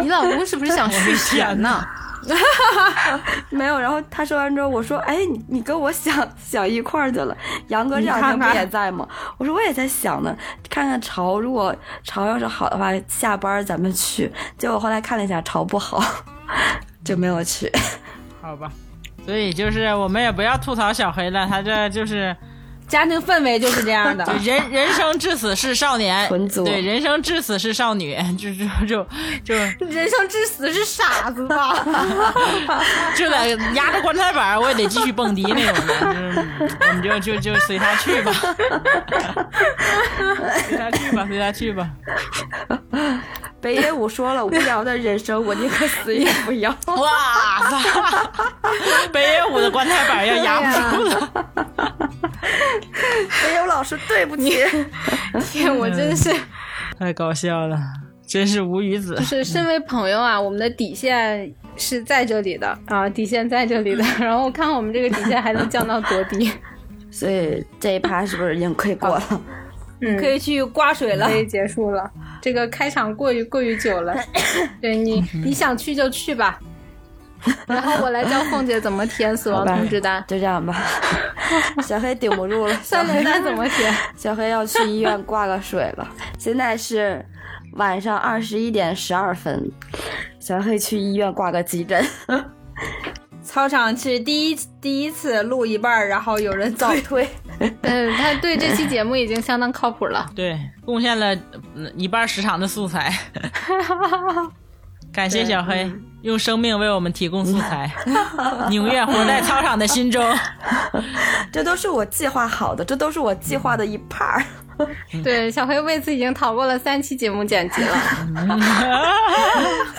[0.00, 1.84] 你老公是不是想续弦呢？
[3.50, 7.36] 没有，然后他说完之后，我说：“哎，你你跟我想想一块儿去了。”
[7.66, 9.06] 杨哥这两天不也在吗？
[9.38, 10.36] 我说我也在想呢，
[10.70, 14.30] 看看潮，如果潮要是好的话，下班咱们去。
[14.56, 16.00] 结果后来看了一下，潮不好，
[17.04, 17.68] 就没有去。
[18.40, 18.70] 好吧，
[19.24, 22.36] 所以就是我们也不要吐槽小黑了，他这就是。
[22.88, 24.22] 家庭氛围就是这样的。
[24.26, 26.28] 就人人生至死是少年，
[26.62, 29.06] 对，人生至死是少女， 就就就
[29.42, 31.72] 就人生至死是傻子吧？
[33.16, 38.32] 就得压着棺材板，我也得继续蹦迪那种的，就是我们就就就 随他去吧，
[40.68, 41.88] 随他去吧，随他去吧。
[43.62, 46.68] 北野武说了，无聊的人生我宁可死也不要。
[46.86, 49.08] 哇塞！
[49.12, 51.32] 北野武的棺材板要压不住了。
[52.42, 54.58] 北野武老师，对不起。
[55.52, 56.34] 天，我真是
[56.98, 57.78] 太搞笑了，
[58.26, 59.16] 真是无语子。
[59.22, 64.04] 是身为朋友啊，我们的底线是在这里的啊，底线在这里的。
[64.18, 66.50] 然后看我们这个底线还能降到多低，
[67.12, 69.22] 所以这一趴是不是已经可以过了？
[70.04, 71.36] 嗯，可以去刮水了可。
[71.36, 72.10] 以结束了。
[72.42, 74.14] 这个开场过于过于久了，
[74.82, 76.58] 对你你想去就去吧。
[77.66, 80.76] 然后我来教凤姐怎么填死亡通知单，就这样吧。
[81.82, 83.94] 小黑顶不住了，小三黑联单怎么填？
[84.16, 86.08] 小黑要去医院挂个水了。
[86.38, 87.24] 现在是
[87.74, 89.70] 晚上二十一点十二分，
[90.38, 92.04] 小黑去医院挂个急诊。
[93.52, 97.28] 操场是第一第一次录一半儿，然后有人早退。
[97.82, 100.26] 嗯，他对这期节目已经相当靠谱了。
[100.34, 101.34] 对，贡献了
[101.74, 103.12] 嗯一半时长的素材。
[105.12, 107.92] 感谢小黑用生命为我们提供素材，
[108.70, 110.24] 宁愿活在操场的心中。
[111.52, 114.42] 这都是我计划好的，这都是我计划的一 part。
[115.22, 117.96] 对，小黑为此已经逃过了三期节目剪辑了。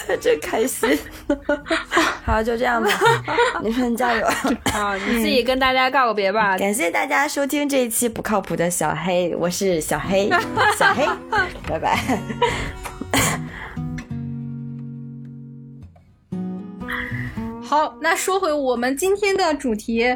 [0.19, 0.97] 真开心。
[2.23, 2.89] 好，就这样吧，
[3.61, 4.25] 你们加油！
[4.71, 6.57] 好，你自己跟大家告个别吧。
[6.57, 10.29] 感谢大家收听这一期不靠谱的小黑，我是小黑，
[10.77, 11.05] 小黑，
[11.67, 11.99] 拜拜。
[17.61, 20.15] 好，那说回我们今天的主题，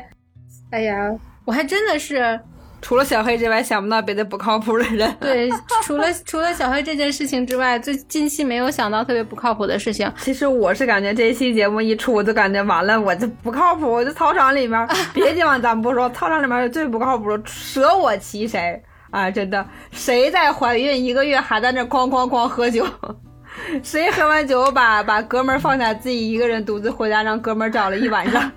[0.69, 1.11] 哎呀，
[1.43, 2.39] 我还真的是
[2.87, 5.13] 除了小黑之外，想不到别的不靠谱的人。
[5.19, 5.49] 对，
[5.83, 10.09] 除了除了小黑这件事情之外，最近期没有想到特别不靠谱的事情。
[10.19, 13.91] 其实我是感觉这期节目一出，我就感觉完了，我就不靠谱。
[13.91, 19.29] 我就操场里面， 别的地方咱不说，操场里面最不靠谱的，舍我其谁啊！
[19.29, 22.87] 真的，谁在怀孕一个月还在那哐哐哐喝酒？
[23.83, 28.49] 谁喝完酒把把哥们儿放下，自己一个人独自回家，让哥们儿找了一晚上。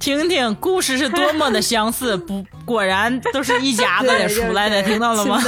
[0.00, 5.38] 听听故事是多么的相似，不，果然都是一家子 的出来的，听到了吗？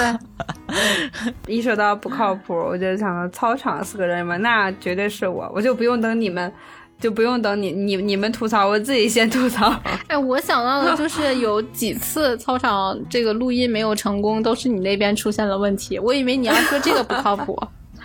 [1.48, 6.52] 一说到不靠谱，我就想到操场四个人嘛，那绝对是我，我就不用等你们，
[7.00, 9.74] 就不用等你你你们吐槽，我自己先吐槽。
[10.06, 15.98] 哎，我想到的就是有几次操场这个录音没有成功，都是你那边出现了问题。
[15.98, 17.58] 我以为你要说这个不靠谱。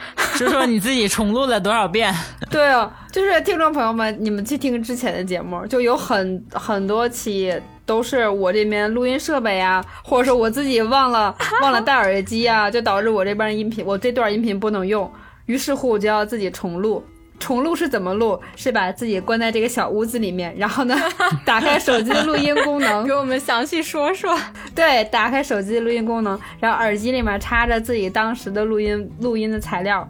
[0.36, 2.14] 说说你自己重录了多少遍？
[2.50, 7.54] 对啊，就是听众朋友们，你们去听之前的节目，就有很很多期
[7.86, 15.12] 都是我这边录音设备啊，或者说我自己忘了 忘了戴耳机啊，就导致我这边音频我这段音频不能用，
[15.46, 17.04] 于是乎我就要自己重录。
[17.40, 18.40] 重录是怎么录？
[18.56, 20.96] 是把自己关在这个小屋子里面，然后呢，
[21.46, 24.38] 打开手机的录音功能，给我们详细说说。
[24.74, 30.08] 对，打开手机的录音功能，然后耳机里面插着自己当时的录音录音的材料，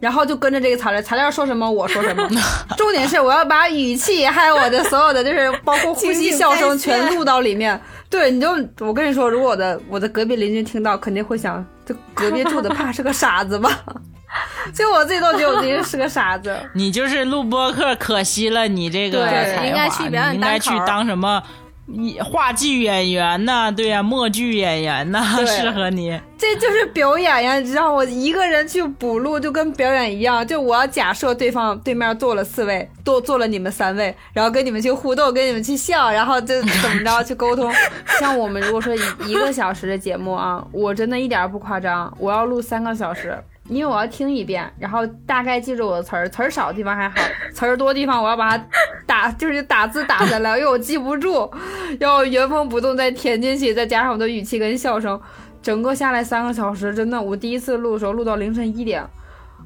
[0.00, 2.28] 然后就跟着这个材料，材料说什么我说什么。
[2.76, 7.80] 重点是我要把语气还有我的所有的就是包括呼吸、笑声全录到里面。
[8.10, 13.80] 对，你就我跟你说，如果我的我的隔壁邻居听到，肯定会想，这隔壁住的怕是个傻子吧？
[14.74, 16.56] 就我自己都觉得我自己是个傻子。
[16.74, 21.42] 你就是录播客，可惜了你这个对才华，应该去表演你应该去当什么
[21.86, 23.70] 一话剧演员呐？
[23.70, 26.20] 对呀、默剧演员呐， 适合你。
[26.36, 37.72] 这就是表演呀，你知道，我一个人去补录就跟表演一样，就我要假设对方对面坐了四位，坐坐了你们三位，然后跟你们去互动，跟你们去笑，然后就怎么着去沟通。
[38.18, 43.38] 像我们如果说一一个小时的节目啊，我真的一点儿不夸张，我要录三个小时。
[43.68, 47.16] 因为我要听一遍，然后大概记住我的词儿，词儿少的地方还好，
[47.52, 48.66] 词儿多的地方我要把它
[49.06, 51.50] 打，就是打字打下来，因为我记不住，
[51.98, 55.20] 要原封不动再填进去，再加上我的语气跟笑声，
[55.62, 59.04] 整个下来三个小时，真的，我第一次录的时候录到凌晨一点，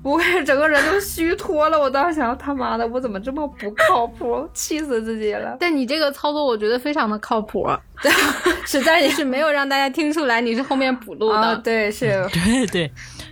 [0.02, 1.78] 我感觉整个人都虚脱了。
[1.78, 5.56] 我当时想，他妈的，我怎么这么不靠谱，气死自己了。
[5.60, 7.68] 但你这个操作，我觉得非常的靠谱，
[8.64, 11.38] 实在是没有让大家听出来你是后面补录的。
[11.38, 12.90] 啊，对，是对 对，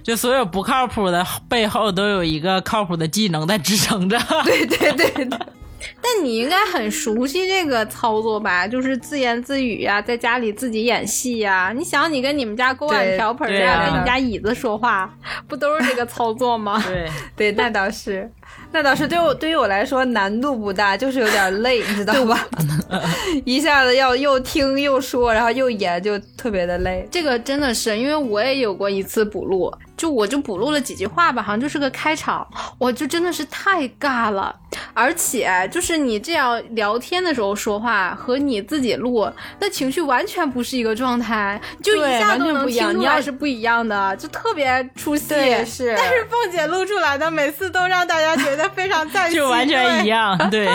[0.08, 4.18] 就所有不靠谱的背后都有一个靠谱的技能在支撑着。
[4.42, 5.28] 对对对对，
[6.00, 8.66] 但你应该很熟悉这个操作吧？
[8.66, 15.14] 就是自言自语呀、在家里自己演戏呀、你想，你跟你们家锅碗瓢盆呀、啊跟你家椅子说话，
[15.46, 16.82] 不都是这个操作吗？
[16.88, 18.30] 对， 对，那倒是，
[18.72, 22.48] 那倒是对我对于我来说难度不大，就是有点累，你知道吧？
[23.44, 27.06] 一下子要又听又说，然后又演，就特别的累。
[27.10, 32.46] 这个真的是，因为我也有过一次补录，就我就补录了几句话吧，好像就是个开场，
[32.78, 34.54] 我就真的是太尬了。
[34.94, 45.28] 而且就是你这样聊天的时候说话和你自己录，那情绪完全不是一个状态，就一下都能全不一样听出来你要是不一样的，就特别出戏。
[45.28, 50.08] 对是但是凤姐录出来的每次都让大家觉得非常赞 就完全一。
[50.08, 50.68] 样， 对，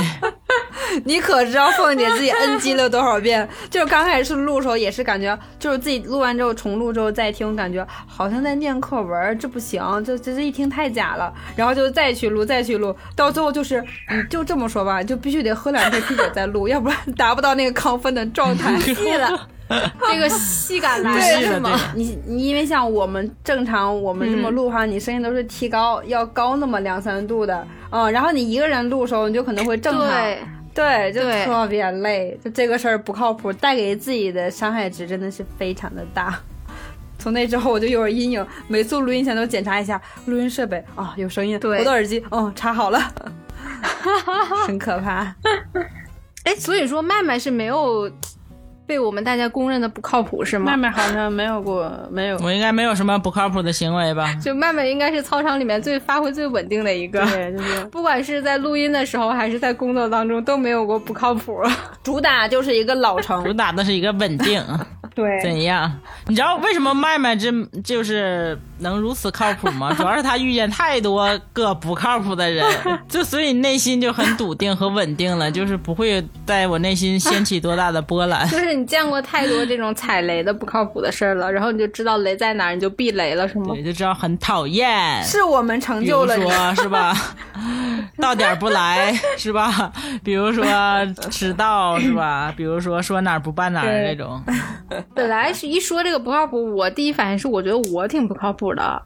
[1.05, 3.47] 你可知道凤姐自己 NG 了多少遍？
[3.69, 11.33] 就是刚开始录的时候也是感觉，就是自己录完之后重录之后再听，感觉好像在念课文，这不行，这这这一听太假了。
[11.55, 18.77] 然后就再去录，再去录，到最后就是你就这么说吧，就必须得喝两杯啤酒再录， 要不然达不到那个亢奋的状态。
[18.83, 19.47] 对了，
[20.11, 21.79] 这个戏感来了是吗？
[21.95, 30.07] 你你因为像我们正常我们这么录的话，你声音都是提高，要高那么两三度的，嗯，然后你一个人录的时候，你就可能会正常，
[30.73, 36.39] 对，对，就特别累，就这个事儿不靠谱，带给自己的伤害值真的是非常的大。
[37.23, 42.99] 从那之后我就有点阴影，每次录音前都检查一下录音设备啊、有声音，对我的耳机哦插好了，
[44.67, 45.33] 很可怕。
[46.43, 48.11] 哎，所以说麦麦是没有
[48.85, 50.71] 被我们大家公认的不靠谱是吗？
[50.71, 54.33] 麦麦好像没有过，没有，我应该没有什么不靠谱的行为吧？
[54.43, 61.61] 就麦麦应该是操场里面最发挥最稳定的一个，对，就是不管是在录音的时候还是在工作当中都没有过不靠谱。
[62.03, 64.61] 主打就是一个老成主，打的是一个稳定，
[65.15, 65.91] 对，怎样？
[66.27, 67.51] 你知道为什么麦麦这
[67.83, 69.93] 就是能如此靠谱吗？
[69.97, 72.65] 主要是他遇见太多个不靠谱的人，
[73.07, 78.47] 就所以内心就很笃定和稳定了，就是不会在我内心掀起多大的波澜。
[78.49, 83.65] 就是你见过太多这种踩雷的不靠谱的事儿了，然后你就知道雷在哪儿，你就避雷了，是吗？
[83.73, 85.21] 对，就知道很讨厌。
[85.23, 86.43] 是我们成就了你。
[86.49, 87.15] 说是吧，
[88.17, 89.91] 到点儿不来 是吧？
[90.23, 90.65] 比如说
[91.29, 92.53] 迟到是吧？
[92.55, 94.41] 比如说说哪儿不办哪儿对这种，
[95.13, 99.01] 本来是一说这个不靠谱，我第一反应是我觉得我挺不靠谱的，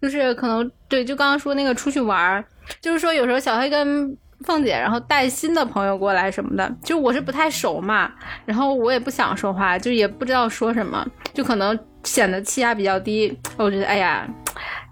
[0.00, 2.44] 就是可能对，就刚刚说那个出去玩儿，
[2.80, 8.10] 就是说有时候小黑跟凤姐，然后带新的朋友过来什么的，就我是不太熟嘛，
[8.44, 14.26] 然后我也不想说话，就也不知道说什么，就可能显得气压比较低，我觉得哎呀，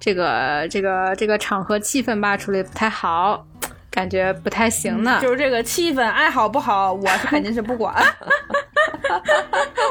[0.01, 3.47] 这个这个这个场合气氛吧处理不太好，
[3.91, 5.19] 感觉不太行呢。
[5.21, 7.95] 就是这个气氛爱好不好，我是肯定是不管。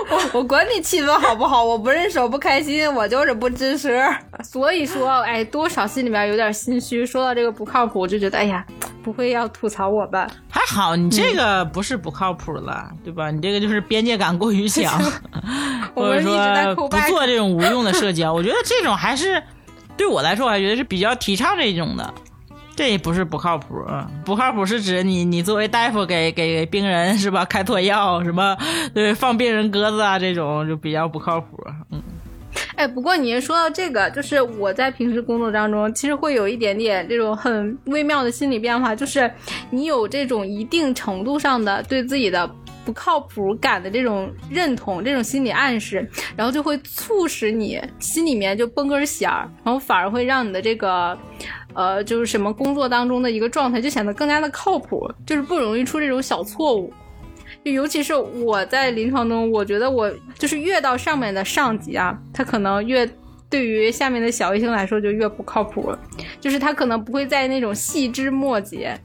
[0.10, 4.04] 我我管你气氛好不好，我不认手不开心，我就是不支持。
[4.44, 7.06] 所以说，哎，多少心里面有点心虚。
[7.06, 8.66] 说到这个不靠谱，我就觉得，哎呀，
[9.04, 10.28] 不会要吐槽我吧？
[10.50, 13.30] 还好你这个不是不靠谱了，对吧？
[13.30, 15.00] 你这个就是边界感过于 强，
[15.94, 18.34] 我或者们一直在说不做这种无用的社交。
[18.34, 19.42] 我觉得这种还是
[20.00, 22.14] 对我来说，我还觉得是比较提倡这种的。
[22.74, 23.76] 这也不是不靠谱，
[24.24, 28.56] 不靠谱是指你你作为大夫给给病人 是吧开错药什么
[28.94, 31.62] 对放病人鸽子啊这种就比较不靠谱。
[31.92, 32.02] 嗯，
[32.78, 39.30] 哎，不过你说到这个，就是我在平时工作当中，其实会有一点点这种很微妙的心理变化，就是
[39.70, 42.50] 你有这种一定程度上的对自己的。
[42.90, 51.16] 不靠谱感的这种认同，这种心理暗示，然后就会促使你心里面就绷根弦儿，然后反而会让你的这个，
[51.76, 56.92] 呃，就是什么工作当中的一个状态就显得更加的靠谱，就是不容易出这种小错误。
[57.64, 63.08] 就尤其是我在临床中，我觉得我就是越到上面的上级啊，他可能越
[63.52, 65.96] 对于下面的小医生来说就越不靠谱，
[66.42, 69.00] 就是他可能不会在那种细枝末节，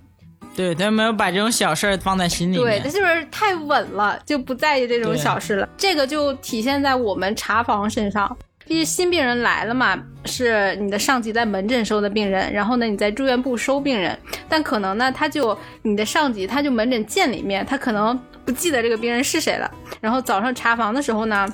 [0.55, 2.93] 对他没有把这种小事儿放在心里对，他面。
[2.93, 5.69] 就是太稳了，就不在意这种小事了。
[5.77, 8.37] 这个就体现在我们查房身上。
[8.67, 21.47] 毕竟新病人来了嘛，是你的上级在门诊收的病人，然后呢你在住院部收病人，但可能呢他就你的上级他就门诊见里面，他可能不记得这个病人是谁了，然后早上查房的时候呢，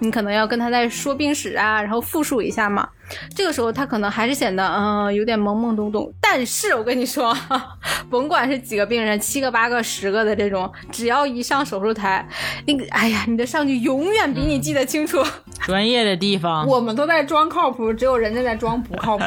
[0.00, 2.88] 你可能要跟他在说病史啊，然后复述一下嘛。
[3.34, 7.34] 这个时候他可能还是显得嗯、呃有点懵懵懂懂，但是我跟你说，
[8.10, 12.28] 甭管是几个病人，七个、八个、十个的这种，只要一上手术台，
[12.66, 15.24] 那个哎呀，你的上级永远比你记得清楚。
[15.62, 19.24] 专业的地方，我们都在装靠谱，只有人家在装不靠谱。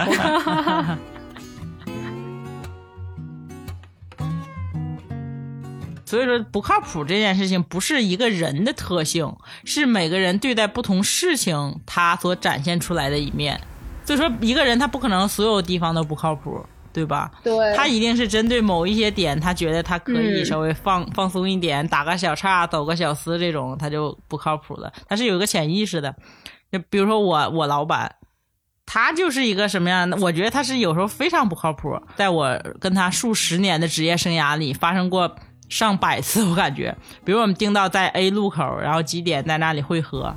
[6.12, 13.58] 所以说不靠谱这件事情不是一个人的特性，是每个人对待不同事情他所展现出来的一面。
[14.04, 16.62] 所以说一个人他不可能所有地方都不靠谱，
[16.92, 17.32] 对吧？
[17.42, 24.92] 对他一定是针对某一些点，他觉得他可以嗯稍微放、放松一点，打个小岔，走个小私这种，他就不靠谱了。
[25.08, 26.14] 他是有一个潜意识的，
[26.70, 28.14] 就比如说我我老板，
[28.86, 30.18] 他就是一个什么样的？
[30.18, 31.98] 我觉得他是有时候非常不靠谱。
[32.18, 35.34] 在我跟他数十年的职业生涯里，发生过
[35.72, 36.94] 上百次，我感觉，
[37.24, 40.36] 比如我们定到在 A 路口，然后几点在那里汇合，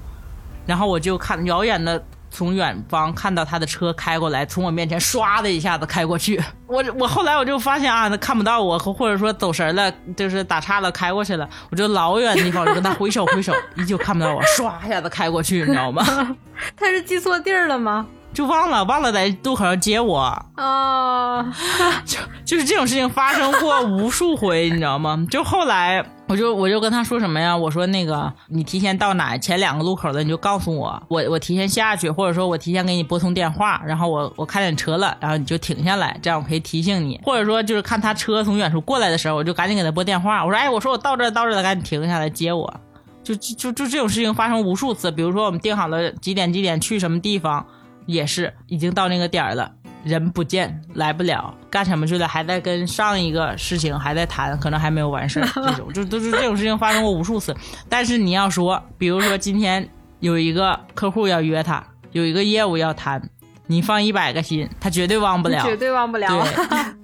[0.65, 6.41] 然后我就看遥远的从远方看到他的车开过来，从我面前唰的一下子开过去。
[6.69, 16.05] 我我后来我就发现啊，他看不到我，或者说走神了，就是打岔了开过去了，我就老远的地方跟他挥手挥手，依旧看不到我，唰一下子开过去，你知道吗？
[16.77, 18.07] 他是记错地儿了吗？
[18.35, 20.19] 就忘了忘了在路口上接我，
[20.57, 21.43] 啊，
[22.05, 25.25] 就就是这种事情发生过无数回，你知道吗？
[25.31, 27.57] 就后来我就我就跟他说什么呀？
[27.57, 42.75] 我说那个你提前到哪前两个路口的你就告诉我，我我提前下去，或者说我提前给你拨通电话，然后我我看见车了，然后你就停下来，这样我可以提醒你，或者说就是看他车从远处过来的时候，我就赶紧给他拨电话，我说哎，我说我到这儿到这儿了，赶紧停下来接我。
[43.23, 47.65] 就就就就这种事情发生无数次，比如说我们定好了几点几点去什么地方，
[48.07, 49.71] 也是已经到那个点儿了，
[50.05, 57.55] 人不见，来不了，干什么去了，还在跟上一个事情还在谈，可能还没有完事儿， 这种就都是这种事情发生过无数次。
[57.89, 59.89] 但是你要说，比如说今天
[60.21, 63.23] 有一个客户要约他，有一个业务要谈，
[63.67, 65.65] 你放一百个心，他绝对忘不了。
[65.65, 66.29] 绝对忘不了。
[66.29, 66.79] 对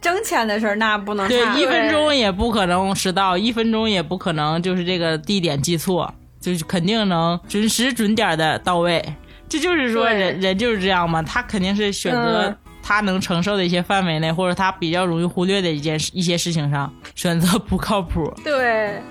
[0.00, 9.04] 挣钱的事儿那不能对，一分钟也不可能迟到，一分钟也不可能就是这个地点记错，就是肯定能准时准点的到位。
[9.48, 10.18] 这就是说对。
[10.18, 12.56] 人人就是这样嘛，他肯定是选择嗯。
[12.82, 18.32] 他能承受的一些范围内，或者他比较容易忽略的一件事一些事情上选择不靠谱。
[18.44, 19.02] 对，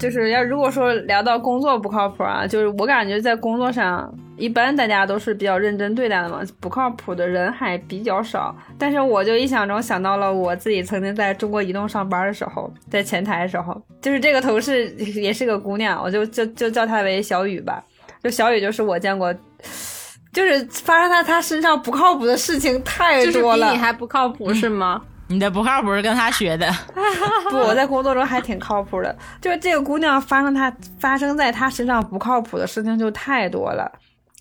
[0.00, 8.56] 就是要如果说聊到工作不靠谱啊，就是我感觉在工作上，一般大家都是比较认真对待的嘛，不靠谱的人还比较少。
[8.78, 17.84] 但是我就一想中想到了我自己曾经在中国移动上班的时候，在前台的时候，就是这个同事也是个姑娘，我就就就叫她为小雨吧。
[18.24, 19.34] 就小雨就是我见过，
[20.32, 23.66] 就是发生在她身上不靠谱的事情太就是多了。
[23.68, 25.02] 比你还不靠谱是吗？
[25.30, 26.68] 你的不靠谱是跟他学的，
[27.50, 29.16] 不，我在工作中还挺靠谱的。
[29.40, 33.90] 就是这个姑娘发生她发生在她身上不靠谱的事情就太多了，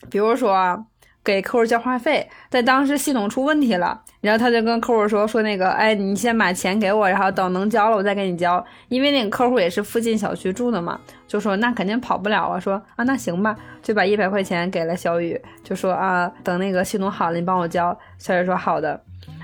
[0.10, 0.84] 比如说啊
[1.24, 8.66] 给客户交话费，在当时系统出问题了，然后她就跟客户说说那个，哎，你先把钱给我，然后等能交了我再给你交。
[8.88, 17.96] 因为那个客户也是附近小区住的嘛，就说那肯定跑不了啊，说啊那行吧，就把一百块钱给了小雨，就说啊等那个系统好了你帮我交。
[18.18, 19.00] 小雨说好的。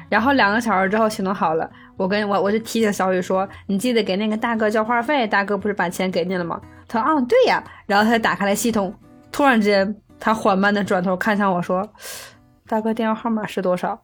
[0.09, 6.59] 然后两个小时之后系统好了，我跟我我就提醒小雨说，你记得给那个大哥交话费，大哥不是把钱给你了吗？
[6.87, 8.93] 他说啊对呀，然后他就打开了系统，
[9.31, 11.87] 突然之间他缓慢的转头看向我说，
[12.67, 13.99] 大哥电话号码是多少？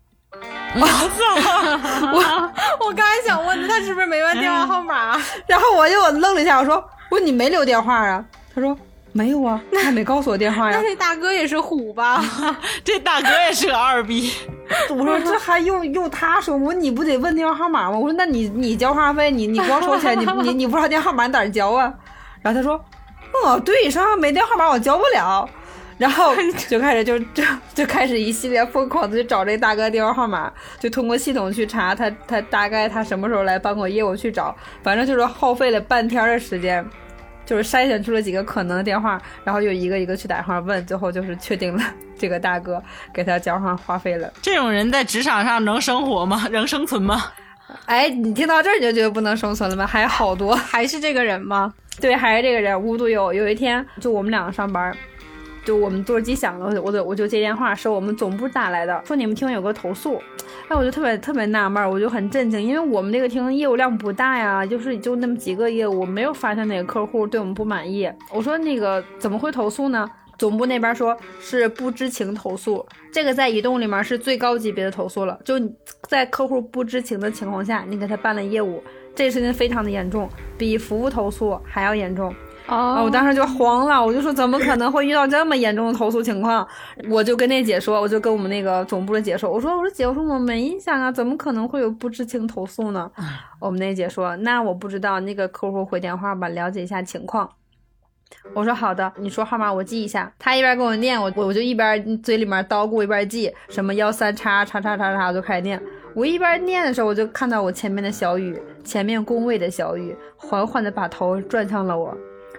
[0.73, 2.11] 我操！
[2.13, 5.17] 我我刚才想问他是不是没问电话号码？
[5.45, 6.75] 然后我就愣了一下，我说
[7.09, 8.23] 我说你没留电话啊？
[8.55, 8.75] 他说
[9.13, 10.89] 没有啊，他还没告诉我电话呀那。
[10.89, 12.23] 那大哥也是虎吧？
[12.83, 14.31] 这大哥也是个二逼。
[14.89, 16.55] 我说这还用用他说？
[16.55, 17.97] 我说你不得问电话号码吗？
[17.97, 21.93] 我说那你你交话费，你你光收钱，你你你不知道电话号码你哪儿交啊？
[22.41, 22.83] 然后他说，
[23.43, 25.47] 哦对，上没电话号码我交不了。
[25.97, 26.33] 然后
[26.67, 27.43] 就开始就就
[27.75, 36.83] 就开始一系列疯狂的去找这大哥电话号码，就通过系统去查他他大概他什么时候来办过业务去找，反正就是耗费了半天的时间。
[37.51, 41.83] 就是筛选出了几个可能的电话，然后又一个一个去打电话问，最后就是确定了
[42.17, 42.81] 这个大哥
[43.13, 44.31] 给他交上话费了。
[44.41, 46.47] 这种人在职场上能生活吗？
[46.49, 47.25] 能生存吗？
[47.87, 49.85] 哎，你听到这儿你就觉得不能生存了吗？
[49.85, 51.73] 还有好多，还是这个人吗？
[51.99, 52.81] 对，还是这个人。
[52.81, 54.95] 无独有有一天，就我们两个上班，
[55.63, 60.21] 就我们座机响了，我就我就接电话，是我们总部打来的，说你们厅有个投诉。
[60.67, 68.11] 哎，我就特别特别纳闷，我就很震惊，因为我们这个厅业务量不大呀，就是就那么几个业务，没有发现哪个客户对我们不满意。
[68.31, 70.09] 我说那个怎么会投诉呢？
[70.37, 72.83] 总部那边说是不知情投诉，
[73.13, 75.53] 这个在移动里面是最高级别的投诉了，就
[76.07, 78.83] 在客户不知情的情况下，你给他办了业务，
[79.13, 82.33] 这个事情非常的严重，比服务投诉还要严重。
[82.71, 83.01] 啊！
[83.01, 86.65] 哦我当时就慌了，我就说怎么可能会遇到这么严重的投诉情况？
[87.09, 93.11] 我就跟那姐说，我就跟我们那个总部的姐说，我说我说姐，我说我没印象啊，怎么可能会有不知情投诉呢？
[93.59, 97.49] 我们那姐说，那我不知道，那个客户回电话吧，了解一下情况。
[98.53, 100.31] 我说好的，你说号码我记一下。
[100.39, 105.81] 他一边跟我念，我我就一边嘴里面叨咕一边记，什么幺三叉叉叉叉叉，我就开始念。
[106.15, 112.15] 我一边念的时候，我就看到我前面的小雨，前面工位的小雨，缓缓的把头转向了我。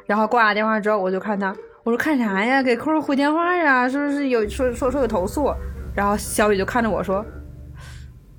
[0.07, 2.63] 然后挂了电话之后，我就看他，我说看啥呀？
[2.63, 3.89] 给客户回电话呀？
[3.89, 5.53] 是不是有说说说有投诉？
[5.95, 7.25] 然后小雨就看着我说：“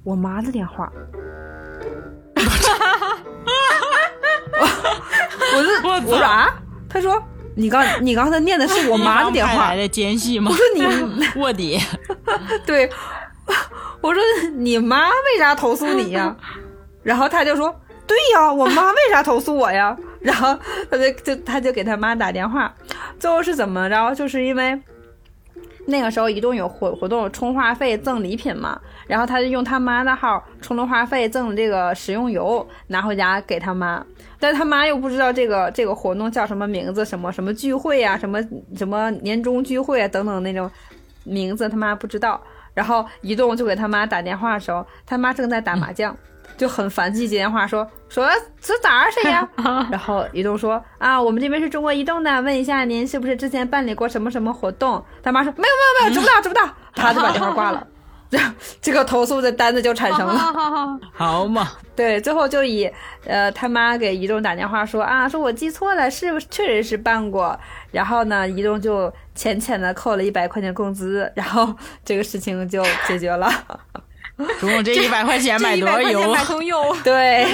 [0.04, 0.92] 我妈的电话。
[4.54, 6.50] ”我我就我操我说啊，
[6.90, 7.22] 他说
[7.56, 10.52] 你刚你刚才念的是我妈的电话来，的奸细吗？
[10.52, 10.84] 我说你
[11.40, 11.80] 卧底，
[12.66, 12.90] 对，
[14.02, 14.22] 我说
[14.58, 16.36] 你妈为啥投诉你呀？
[17.04, 17.76] 然后他就说，
[18.08, 19.96] 对呀，我妈为啥投诉我呀？
[20.24, 20.58] 然后
[20.90, 22.74] 他就就他就给他妈打电话，
[23.20, 24.16] 最后是怎么着？
[24.16, 24.82] 就是因为
[25.86, 34.02] 那个时候移动有活活动充话费赠礼品嘛，然后他就用他妈的号充了话费赠这个食用油拿回家给他妈，
[34.40, 38.42] 但他妈又不知道这个这个活动叫什么名字，什么什么聚会啊，什么
[38.78, 40.72] 什么年终聚会啊等等那种
[41.26, 42.42] 名字，他妈不知道。
[42.74, 46.16] 然后移动就给他妈打电话的时候，他妈正在打麻将，
[46.58, 48.28] 就很烦气接电话说说
[48.62, 49.48] 说咋谁呀？
[49.92, 55.04] 然后移动说啊，我们这边是中国移动的，问一下您是不是之前办理过什么什么活动？
[55.22, 55.74] 他妈说没有
[56.04, 56.62] 没有没有，知不到知不到，
[56.96, 57.88] 他就把电话挂了。
[58.30, 58.40] 这
[58.82, 61.00] 这个投诉的单子就产生了。
[61.14, 62.92] 好嘛，对，最后就以
[63.28, 67.56] 呃他妈给移动打电话说啊，说我记错了，是确实是办过。
[67.92, 73.48] 然后呢，移动就浅浅的扣了一百块钱工资，然后这个事情就解决了。
[74.60, 76.32] 中午这一百块钱买多少油？
[76.34, 77.46] 买桶油， 对，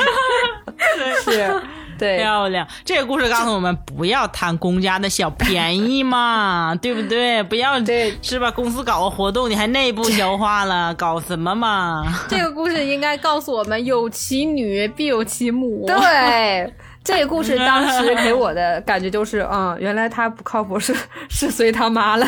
[1.23, 1.61] 是，
[1.97, 2.65] 对，漂亮！
[2.85, 7.43] 这个故事告诉我们，不要贪公家的小便宜嘛， 对不对？
[7.43, 8.49] 不要对是吧？
[8.49, 12.05] 公司搞个活动，你还内部消化了，搞什么嘛？
[12.29, 15.85] 这个故事应该告诉我们：有其女必有其母。
[15.85, 16.73] 对，
[17.03, 20.95] 这个故事当时给我的感觉就是，嗯，原来他不靠谱是
[21.29, 22.25] 是随他妈了。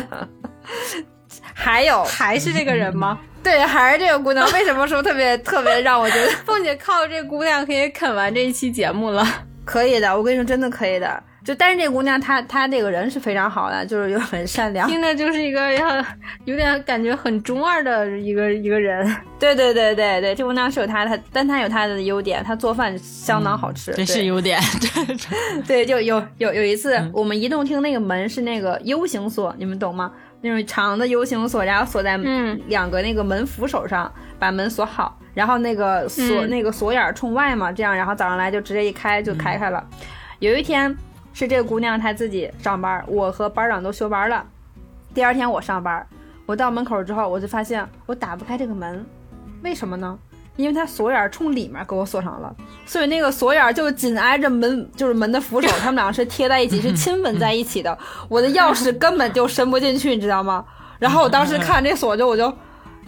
[1.54, 3.20] 还有， 还是这个人吗？
[3.43, 9.26] 对，还是这个姑娘，为什么说特别特别让我觉得 凤姐靠这姑娘可以啃完这一期节目了。
[9.66, 10.16] 可以的？
[10.16, 11.24] 我跟你说，真的可以的。
[11.43, 14.88] 就但是这姑娘她她这个人是非常好的，就是又很善良。
[14.88, 16.06] 听着就是一个要
[16.45, 19.04] 有点感觉很中二的一个一个人。
[19.39, 23.91] 对对对对对，这姑娘是有她她，但她有她的优点，她做饭相当好吃。
[23.93, 24.60] 这是优点。
[25.68, 30.12] 对，就有有有一次，我们移动厅那个门是那个 U 型锁，你们懂吗？
[30.42, 39.86] 那种长的 U 型锁，然后锁在嗯两个那个门扶手上，把门锁好，然后那个锁、嗯那个锁眼儿冲外嘛，这样，然后早上来就直接一开就开开了。
[40.39, 40.96] 有一天
[41.34, 44.46] 是这个姑娘她自己上班，我和班长都休班了。
[45.14, 46.06] 第二天我上班，
[46.46, 49.06] 我到门口之后，我就发现我打不开这个门，
[49.62, 50.18] 为什么呢？
[50.58, 52.54] 因为它锁眼冲里面给我锁上了，
[52.86, 57.97] 所以那个锁眼就紧挨着门，就是门的扶手，他们两个是贴在一起，是亲吻在一起的。
[58.30, 60.64] 我的钥匙根本就伸不进去，你知道吗？
[60.99, 62.54] 然后我当时看这锁就我就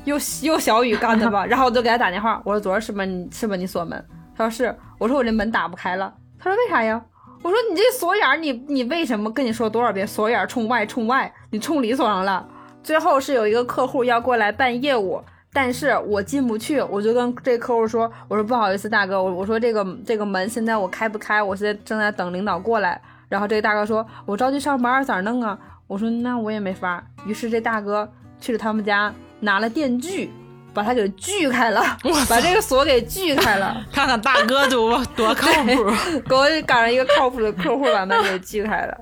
[0.06, 4.04] 又又小雨干的吧，然后我就给他打电话，我说昨儿是不是你是不是你锁门？
[4.36, 7.00] 他说是，我说我这门打不开了，他说为啥呀？
[7.44, 12.48] 我说你这锁眼，你你为什么跟你说多少遍锁眼冲外冲外，你冲里锁上了？
[12.82, 15.22] 最后是有一个客户要过来办业务，
[15.54, 23.00] 但是我进不去，我就跟这客户说，我说不好意思，大哥，我我说这个这个门现在我开不开，我现在正在等领导过来。
[23.30, 25.58] 然后这个大哥说，我着急上班咋弄啊？
[25.88, 27.04] 我说那我也没法。
[27.26, 30.32] 于是这大哥去了他们家，拿了电锯，
[30.74, 31.82] 把他给锯开了，
[32.28, 33.84] 把这个锁给锯开了。
[33.94, 35.70] 看看大哥多多靠谱。
[36.28, 38.98] 给我赶上一个靠谱的客户，把门给锯开了。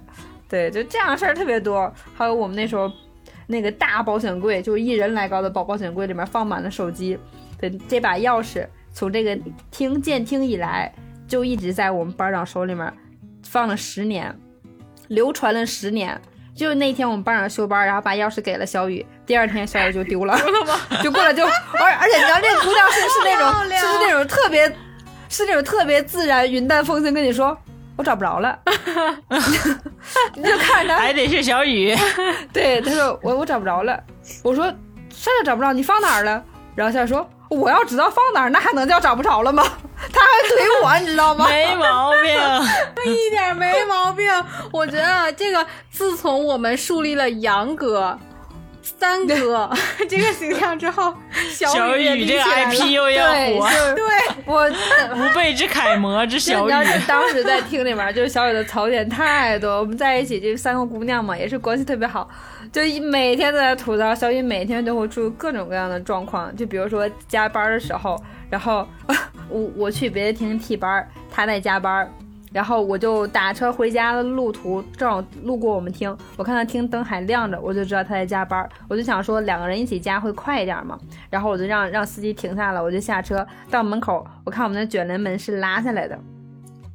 [0.50, 1.90] 对，就这样事儿特别多。
[2.14, 2.92] 还有我们那时候
[3.52, 7.20] 那个大保险柜，就一人来高的保保险柜里面放满了手机。
[7.60, 9.38] 对，这把钥匙从这个
[9.70, 10.92] 厅建听以来，
[11.28, 12.92] 就一直在我们班长手里面
[13.44, 14.36] 放了十年，
[15.10, 16.20] 流传了十年。
[16.54, 20.38] 就那天我们班长休班，然后把钥匙给了小雨，第二天小雨就丢了，
[21.02, 24.68] 就过来就，而而且你知道这个姑娘是是那种是是那种特别
[25.30, 27.58] 是那种特别自然云淡风轻跟你说
[28.02, 28.58] 我找不着了，
[30.34, 31.96] 你就看着她还得是小雨，
[32.52, 34.04] 对，他说我我找不着了，
[34.44, 34.66] 我说
[35.12, 35.72] 啥叫找不着？
[35.72, 36.44] 你放哪儿了？
[36.76, 39.64] 然后小雨说我要知道放哪儿，那还能叫找不着了吗？
[40.12, 41.46] 他还怼我，你知道吗？
[41.48, 42.34] 没毛病。
[43.14, 44.28] 一点没毛病。
[44.74, 48.18] 我觉得这个，自从我们树立了杨哥、
[48.98, 49.70] 三哥。
[50.10, 51.14] 这个形象之后，
[51.50, 54.04] 小 小雨这个 IP 又要对，火，就是对，
[54.46, 54.70] 我
[55.16, 56.72] 吾辈之楷模之小雨。
[57.08, 62.30] 当时在厅里面，就是小雨的槽点太多，我们在一起这三个姑娘嘛，也是关系特别好，
[62.72, 64.14] 就一每天都在吐槽。
[64.14, 68.88] 小雨每天都会出各种各样的状况，就比如说加班的时候，然后
[69.50, 72.12] 我我去别的厅替班，她在加班。
[72.52, 78.68] 然后我就打车回家的路途，正好路过我们厅，我看到厅灯还亮着，我就知道他在加班。
[78.88, 81.00] 我就想说两个人一起加会快一点嘛，
[81.30, 86.20] 然后我就让让司机停下了，我就下车到门口，我看我们的卷帘门是拉下来的，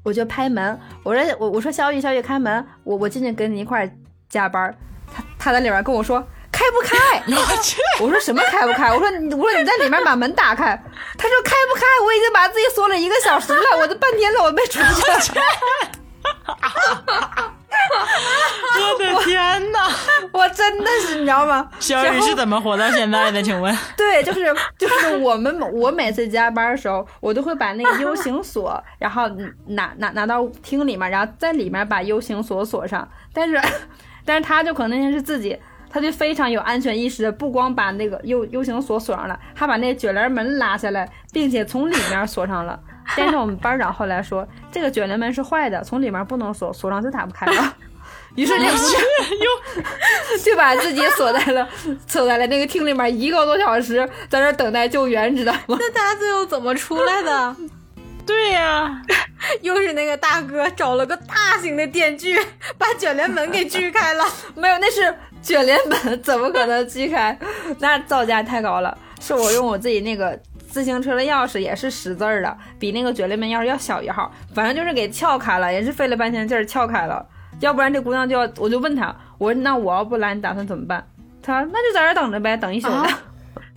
[0.03, 3.91] 我就拍门，我说我我说小雨小雨开门，我我进去跟你一块
[4.29, 4.75] 加班。
[5.15, 6.23] 他他在里边跟我说
[6.71, 7.23] 不开。
[7.27, 8.93] 我 去，我说什么开不开？
[8.93, 10.81] 我说你我说你在里面把门打开。
[11.19, 11.87] 他说开不开？
[12.05, 15.33] 我已经把自己锁了一个小时了， 我都半天了，我没出去。
[18.79, 19.89] 我的天哪！
[20.33, 21.69] 我真的是你知道吗？
[21.79, 23.43] 小雨是怎么活到现在的？
[23.43, 23.77] 请问？
[23.97, 29.29] 对，就是就是我们我每次加班的时候，我都会把那个 U 型锁，然后
[29.67, 33.09] 拿拿拿到厅里面，然后在里面把 U 型锁锁上。
[33.33, 33.61] 但是
[34.25, 35.57] 但是他就可能那天是自己，
[35.97, 42.79] 他就非常有安全意识的，不光把那个 U U 型锁锁上了，还把那个卷帘门拉下来，并且从里面锁上了。
[43.17, 47.75] 但是我们班长后来说，这个卷帘门是坏的，从里面不能锁，锁上就打不开了。
[48.35, 48.77] 于是那就
[50.45, 51.67] 就把自己锁在了
[52.07, 55.79] 锁在了那个厅里面一个多小时，在那等待救援，知道吗？
[55.81, 57.57] 那他最后怎么出来的？
[58.27, 59.01] 对呀，
[59.63, 62.37] 又是那个大哥找了个大型的电锯，
[62.77, 64.25] 把卷帘门给锯开了。
[64.57, 65.17] 没有，那是
[65.47, 67.39] 卷帘门，怎么可能锯开？
[67.79, 68.99] 那造价太高了。
[69.21, 70.37] 是我用我自己那个
[70.69, 77.25] 自行车的钥匙，也是十字儿的，比那个卷帘门钥匙要小一号，反正就是给撬开了，也是费了半天劲儿撬开了。
[77.61, 81.07] 要不然这姑娘就要，我就问她，我说那我要不来，你打算怎么办？
[81.41, 83.09] 她说那就在这等着呗，等一宿的。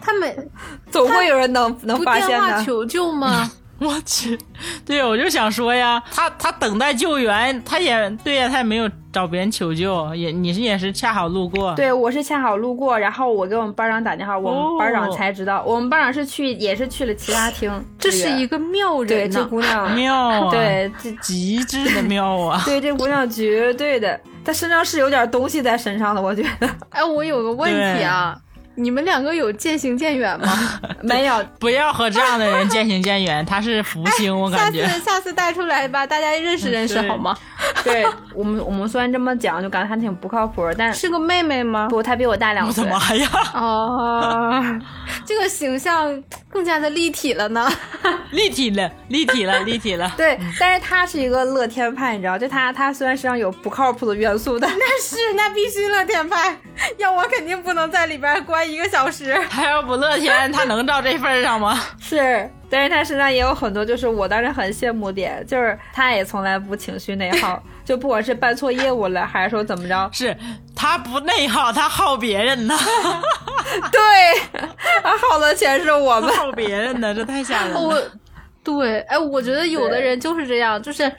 [0.02, 0.36] 他没
[0.90, 2.64] 总会有人能能发现的。
[2.64, 3.52] 求救吗？
[3.88, 4.38] 我去，
[4.86, 19.46] 对，我就想说呀，他他等待救援，他也对呀，他也没有找别人求救，也你是也是恰好路过，对，我是恰好路过，然后我给我们班长打电话，我们班长才知道，我们班长是去也是去了其他厅这，是一个妙人对这。
[19.46, 26.70] 姑娘， 妙啊，，对这极致的妙啊， 对这姑娘绝对的，她身上是有点东西在身上的，我觉得。
[26.90, 28.38] 哎，我有个问题啊，
[28.80, 30.80] 你们两个有渐行渐远吗？
[31.04, 31.44] 没有。
[31.60, 34.88] 不要和这样的人渐行渐远，他是福星，我感觉。
[34.88, 37.38] 下次下次带出来吧，大家认识认识好吗？
[37.84, 41.88] 对我们我们虽然这么讲，就感觉他挺不靠谱，但是个妹妹吗？
[41.90, 42.96] 不，她比我大两岁我的。
[42.96, 43.30] 妈呀！
[43.54, 44.80] 哦，
[45.26, 47.70] 这个形象更加的立体了呢。
[48.32, 50.12] 立体了，立体了，立体了。
[50.16, 56.56] 对，但是她是一个乐天派，你知道，就她她虽然身上有不靠谱的元素，但那是，那必须乐天派，
[56.98, 59.38] 要我肯定不能在里边关一个小时。
[59.50, 61.80] 他要不乐天，他能到这份儿上吗？
[62.00, 70.36] 是，但是他身上也有很多，就是我当时很羡慕点，就是他也从来不情绪内耗， 就不管是办错业务了，还是说怎么着，是
[70.76, 72.78] 他不内耗，他耗别人呢，
[73.92, 74.62] 对，
[75.04, 76.30] 他耗的全是我们。
[76.36, 77.80] 耗别人呢，这太吓人了。
[77.82, 78.02] 我，
[78.64, 81.12] 对，哎，我觉得有的人就是这样，就是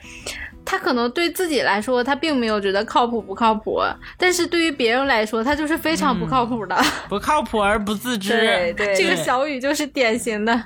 [0.63, 3.81] 他可能对自己来说，他并没有觉得靠谱不靠谱，
[4.17, 6.75] 但是对于别人来说，他就是非常不靠谱的。
[7.09, 8.29] 不靠谱而不自知。
[8.29, 10.63] 对对这个小雨就是典型的。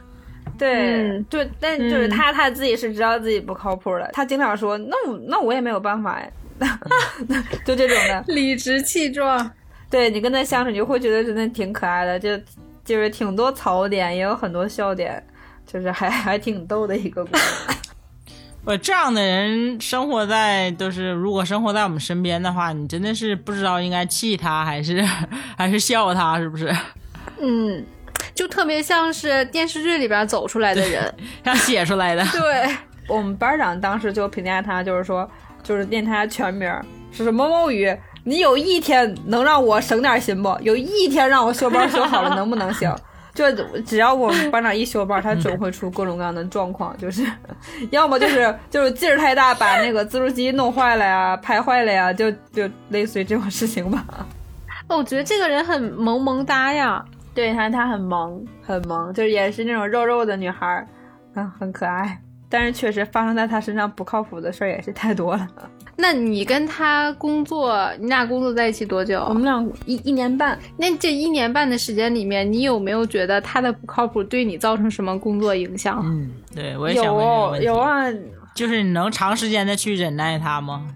[0.58, 6.28] 对、嗯对，但就是他他自己是知道自己不靠谱的，他经常说，那我那我也没有办法呀，
[7.66, 8.24] 就这种的。
[8.28, 9.52] 理直气壮。
[9.90, 12.38] 对你跟他相处，你就会觉得真的挺可爱的，就
[12.84, 15.22] 就是挺多槽点，也有很多笑点，
[15.66, 17.44] 就是还 还挺逗的一个姑娘。
[18.66, 25.02] 我这样的人生活在就是，如果生活在我们身边的话，你真的是不知道应该气他还是
[25.56, 26.76] 还是笑他，是不是？
[27.40, 27.86] 嗯，
[28.34, 31.14] 就特别像是电视剧里边走出来的人。
[31.44, 32.26] 像 写出来的。
[32.34, 32.76] 对，
[33.08, 35.30] 我们班长当时就评价他，就是说，
[35.62, 40.58] 就是念他全名儿，是什么某某宇，你有一天能让我省点心不？
[40.62, 42.92] 有一天让我修包修好了，能不能行？
[43.36, 43.44] 就
[43.82, 47.24] 只要我们班长一休班，他总会出各种各样的状况，就是
[47.92, 54.04] 要么就是 就是劲儿太大，把那个自助机弄坏了呀，拍坏了呀， 就就类似于这种事情吧。
[54.88, 57.04] 哦我觉得这个人很萌萌哒呀。
[57.34, 60.88] 对他他很萌，很萌，就是也是那种肉肉的女孩儿，
[61.34, 62.18] 嗯，很可爱。
[62.48, 65.46] 但是确实发生在他身上不靠谱的事儿也是太多了。
[65.98, 69.26] 那你跟他工作，你俩工作在一起多久？
[69.30, 76.02] 我们俩一一年半，那这一年半的时间里面，你有没有觉得他的不靠谱对你造成什么工作影响？
[76.04, 77.66] 嗯，对，我也想问这个有问题。
[77.66, 78.04] 有啊，
[78.54, 80.88] 就是你能长时间的去忍耐他吗？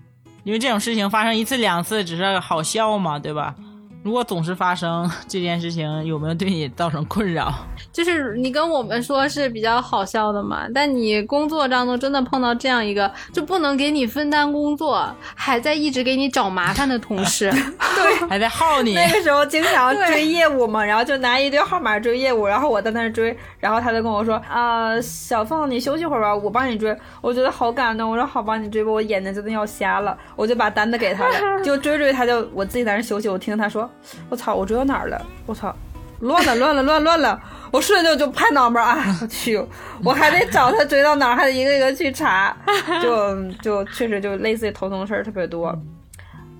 [0.44, 3.56] 因为这种事情发生一次两次只是好笑嘛，对吧？
[4.02, 7.54] 如果总是发生这件事情，有没有对你造成困扰？
[7.92, 18.94] 就是你跟我们说是比较好笑的嘛，但你工作当中真的碰到这样一个就不能给你分担工作，还在一直给你找麻烦的同事， 对还在耗你？
[18.94, 26.96] 那个时候经常追业务嘛，然后就拿一堆号码追业务，然后我在那儿追，然后他就跟我说啊、小凤你休息会儿吧，我帮你追。
[27.20, 33.89] 我觉得好感动，我说好帮你追吧，我眼睛真的要瞎了，我就把单子给他了，就追追他就我自己在那休息，我听他说，
[34.30, 35.26] 我操，我追到哪儿了？
[35.46, 35.76] 我操。
[36.22, 37.42] 乱了，乱了，乱乱了！
[37.72, 38.98] 我瞬间就拍脑门啊！
[39.22, 39.58] 我去，
[40.04, 42.54] 我还得找他追到哪儿，还得一个一个去查，
[43.02, 45.74] 就就确实就类似于头疼事儿特别多。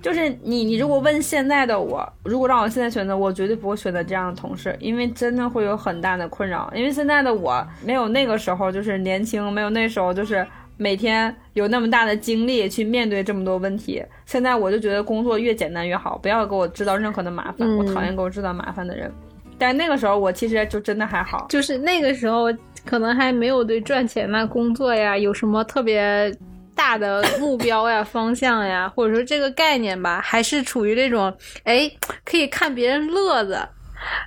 [0.00, 6.72] 就是你，你如果问现在的我，如果让我现在选择，我绝对不会选择这样的同事，因为真的会有很大的困扰。
[6.74, 10.46] 因为现在的我没有那个时候就是年轻，没有那时候就是
[10.80, 14.02] 每天有那么大的精力去面对这么多问题。
[14.24, 19.12] 现在我就觉得工作越简单越好，不要给我制造任何的麻烦，我讨厌给我制造麻烦的人。
[19.58, 22.46] 但那个时候我其实就真的还好，就是那个时候
[22.86, 26.34] 可能还没有对赚钱呐、工作呀有什么特别
[26.74, 31.30] 大的目标呀、方向呀，或者说这个概念吧，还是处于这种
[31.64, 31.92] 哎
[32.24, 33.58] 可以看别人乐子，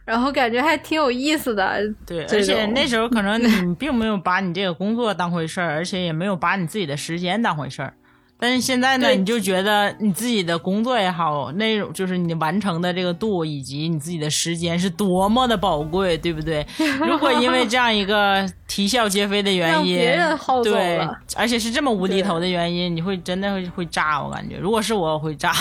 [0.05, 1.80] 然后感觉还挺有意思的。
[2.05, 7.93] 对，而且那时候可能你 并没有把你这个工作当回事儿，而且也没有把你自己的时间当回事儿。
[8.39, 16.65] 但是现在呢，你就觉得你自己的工作也好，那种就是你完成的这个度以及你自己的时间是多么的宝贵，对不对？
[17.07, 20.99] 如果因为这样一个啼笑皆非的原因，别人耗走对，
[21.38, 24.57] 而且是这么无厘头的原因，你会真的会会炸，我感觉。
[24.57, 25.53] 如果是我，我会炸。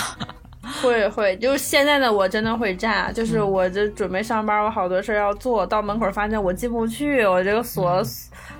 [0.81, 3.51] 会会，就是现在的我真的会炸，就是嗯。
[3.51, 8.05] 我这准备上班，我好多事儿要做，到门口发现我进不去，我这个锁、嗯。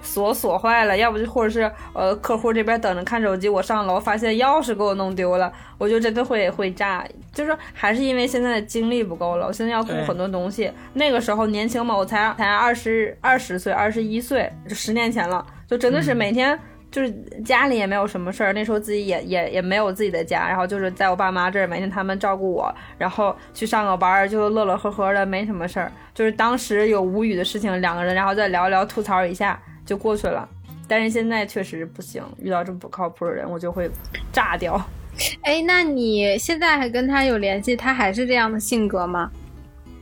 [0.01, 16.59] 锁锁坏了，要不就或者是呃客户这边等着看手机，我上楼发现钥匙给我弄丢了，我就真的会会炸，就是还是因为现在的精力不够了，我现在要顾很多东西，那个时候年轻嘛，我才才二十二十岁，二十一岁，就十年前了，就真的是每天。
[16.93, 17.11] 就是
[17.43, 25.91] 家里也没有什么事儿，那时候自己也也也没有自己的家，然后就是在我爸妈这儿，每天他们照顾我，然后去上个班儿就乐乐呵呵的，没什么事儿。
[26.13, 30.47] 就是当时有无语的事情，两个人然后再聊聊，吐槽一下就过去了。
[30.87, 33.89] 但是现在确实不行，遇到这么不靠谱的人，我就会
[34.31, 34.79] 炸掉。
[35.41, 37.75] 哎，那你现在还跟他有联系？
[37.75, 39.31] 他还是这样的性格吗？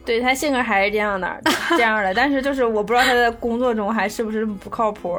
[0.04, 5.18] 对他性格还是这样的，这样的，但是就是我不知道他在工作中还是不是不靠谱。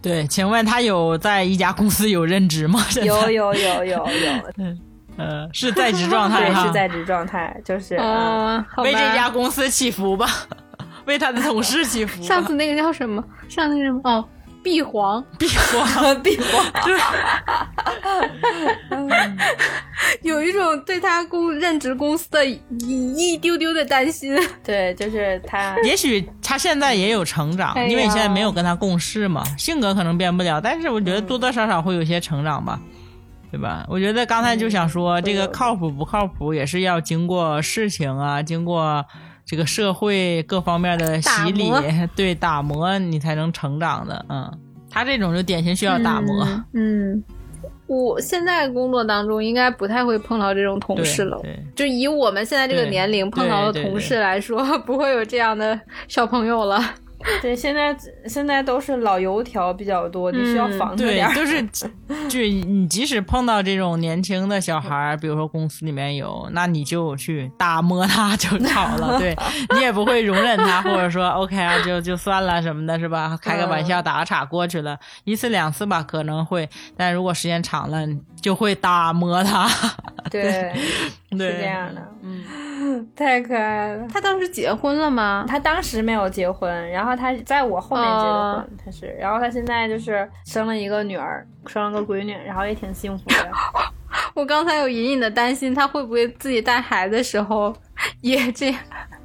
[0.00, 2.80] 对，请问他有在一家公司有任职吗？
[3.02, 4.06] 有有有有有
[4.58, 4.78] 嗯，
[5.16, 6.66] 呃，是在职状态 对，哈。
[6.66, 10.26] 是在职状态，就是嗯哦，为这家公司祈福吧，
[11.06, 12.22] 为他的同事祈福。
[12.22, 13.22] 上次那个叫什么？
[13.48, 14.00] 上次那个什么？
[14.04, 14.24] 哦，
[14.62, 16.72] 碧黄， 闭荒，闭环。
[20.22, 22.60] 有一种对他公任职公司的一
[23.16, 24.36] 一丢丢的担心。
[24.64, 25.76] 对，就是他。
[25.84, 32.80] 也许他现在也有成长，哎因为你现在没有跟他共事嘛，性格可能变不了，但是我觉得多多少少会有些成长吧，
[33.50, 33.84] 对吧？
[33.88, 39.04] 我觉得刚才就想说，这个靠谱不靠谱，也是要经过事情啊，经过
[39.48, 44.26] 这个社会各方面的洗礼打，对打磨，你才能成长的。
[44.28, 44.52] 嗯，
[44.90, 46.44] 他这种就典型需要打磨。
[46.74, 47.12] 嗯。
[47.12, 47.24] 嗯，
[47.86, 51.40] 我现在工作当中应该不太会碰到这种同事了。
[51.42, 56.78] 对，就以我们现在这个年龄碰到的同事来说，不会有这样的小朋友了。
[57.42, 57.96] 对，现在
[58.26, 61.34] 现在都是老油条比较多，你需要防着点，儿。
[61.36, 61.62] 就是，
[62.28, 69.36] 就你即使碰到这种年轻的小孩儿，比如说公司里面有，那你就去打磨他就好了，对
[69.74, 73.36] 你也不会容忍他，或者说 OK 啊，就就算了什么的，是吧？
[73.42, 78.06] 开个玩笑，打个岔过去了，一次两次吧可能会，但如果时间长了，
[78.40, 79.68] 就会打磨他。
[80.30, 80.72] 对，对，
[81.32, 84.06] 是这样的，嗯，太可爱了。
[84.12, 85.44] 他当时结婚了吗？
[85.48, 93.50] 他当时没有结婚，然后他在我后面结的婚，哦他是，然后他现在就是生了一个女儿，生了个闺女，然后也挺幸福的。
[94.34, 97.74] 我刚才有隐隐的担心，他会不会自己带孩子的时候
[98.22, 98.80] 也这样？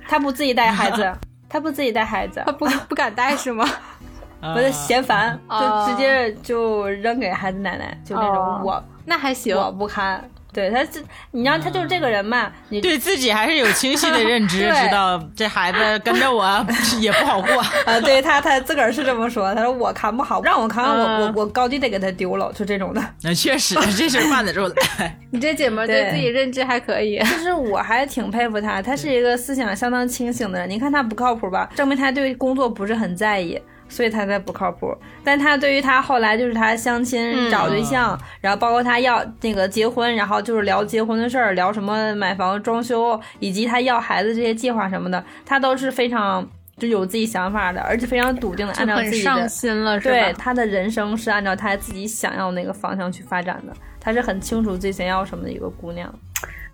[0.07, 1.09] 他不自己带孩子，
[1.47, 3.63] 他不自己带孩子他，不 不敢带是吗？
[4.41, 9.55] 啊不是嫌烦，哦就直接就扔给孩子奶奶，就那种哦我那还行。
[9.55, 10.21] 我不看。
[10.53, 11.01] 对他这，
[11.31, 16.65] 你让他就是这个人嘛，你对自己还是有清晰的 认知，知道这孩子跟着我
[17.01, 17.59] 也不好过。
[17.85, 23.03] 啊，对他他自个儿是这么说，他说我看不好，让我看我我嗯我高低得给他丢了，就这种的。
[23.23, 25.19] 那确实，这事儿办得出来。
[25.31, 27.19] 你这姐们对对自己认知还可以。
[27.25, 30.69] 其实我还挺佩服他，他是一个思想相当清醒的人。
[30.69, 33.59] 你看他不靠谱吧，证明他对工作不是很在意，
[33.93, 34.91] 所以他才不靠谱。
[35.23, 46.43] 但他对于他后来就是他相亲、嗯找对象，然后包括他要那个结婚，然后就是聊结婚的事儿，聊什么买房、装修，以及他要孩子这些计划什么的，他都是非常
[46.77, 50.15] 就有自己想法的，而且非常笃定的按照自己的上心了，是吧？
[50.15, 56.11] 对他的人生是按照他自己想要那个方向去发展的，他是很清楚自己想要什么的一个姑娘。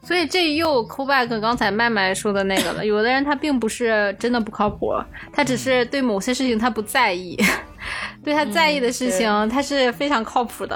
[0.01, 2.85] 所以这又 call back 刚才麦麦说的那个了。
[2.85, 4.93] 有的人他并不是真的不靠谱，
[5.31, 7.37] 他只是对某些事情他不在意，
[8.23, 10.75] 对他在意的事情、他是非常靠谱的。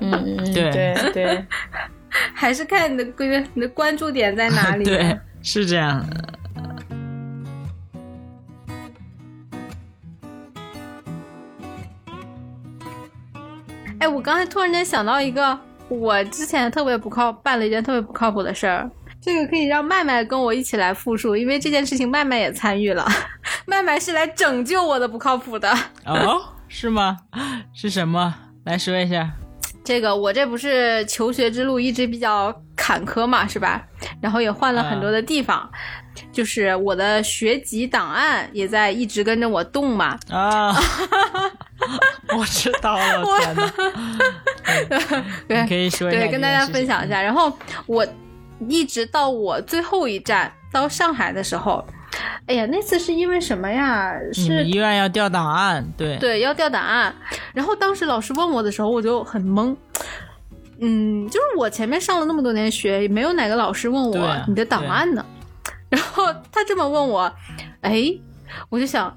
[0.00, 1.46] 嗯嗯，对对 对，
[2.34, 4.84] 还是看你的关你的关注点在哪里。
[4.88, 6.16] 对，是这样的。
[13.98, 15.56] 哎，我刚才突然间想到一个，
[16.00, 18.90] 我之前特别不靠办了一件特别不靠谱的事儿，
[19.20, 23.06] 这个可以让麦麦跟我一起来复述，因为这件事情麦麦也参与了。
[23.66, 25.70] 麦麦是来拯救我的不靠谱的。
[26.04, 27.18] 哦，是吗？
[27.74, 28.34] 是什么？
[28.64, 29.30] 来说一下。
[29.84, 33.82] 这个我这不是求学之路一直比较坎坷嘛，是吧？
[34.20, 35.68] 然后也换了很多的地方，
[36.32, 40.16] 就是我的学籍档案也在一直跟着我动嘛。
[40.30, 40.72] 啊，
[42.36, 43.72] 我知道了，天哪！
[45.48, 47.20] 对 你可以说一下对，跟大家分享一下。
[47.20, 47.52] 然后
[47.86, 48.06] 我
[48.68, 51.84] 一直到我最后一站到上海的时候，
[52.46, 54.12] 哎呀，那次是因为什么呀？
[54.32, 57.14] 是医院要调档案，对对，要调档案。
[57.52, 59.76] 然后当时老师问我的时候，我就很懵。
[60.80, 65.24] 嗯，就是我前面上了那么多年学，也没有哪个老师问我、你的档案呢。
[65.88, 67.32] 然后他这么问我，
[67.82, 68.12] 哎，
[68.70, 69.14] 我就想，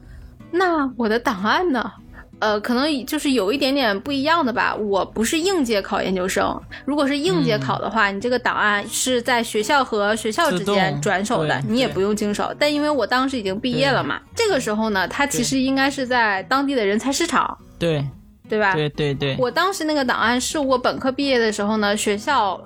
[0.51, 1.91] 那我的档案呢？
[2.39, 4.75] 呃，可能就是有一点点不一样的吧。
[4.75, 12.53] 我不是应届考研究生，如果是应届考的话，你这个档案是在学校和学校之间转手的，你也不用经手。
[12.59, 18.05] 但因为我当时已经毕业了嘛，这个时候呢，它其实应该是在当地的人才市场，对
[18.49, 18.73] 对吧？
[18.73, 22.61] 对对对，我当时那个档案是我本科毕业的时候呢，学校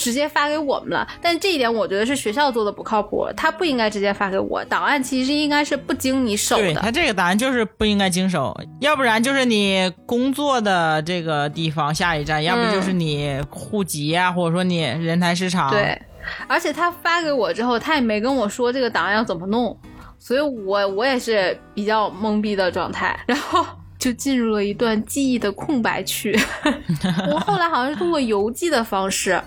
[0.00, 6.62] 直接发给我们了，但这一点我觉得是学校做的不靠谱，他不应该直接发给我，档案其实应该是不经你手的。
[6.62, 15.70] 对他这个档案就是不应该经手，要不然就是你工作的这个地方下一站，要不就是你户籍啊，或者说你人才市场。
[15.70, 16.00] 对，
[16.48, 19.78] 而且他发给我之后，他也没跟我说这个档案要怎么弄，
[20.18, 23.66] 所以我我也是比较懵逼的状态，然后
[23.98, 26.34] 就进入了一段记忆的空白区。
[27.30, 29.38] 我后来好像是通过邮寄的方式，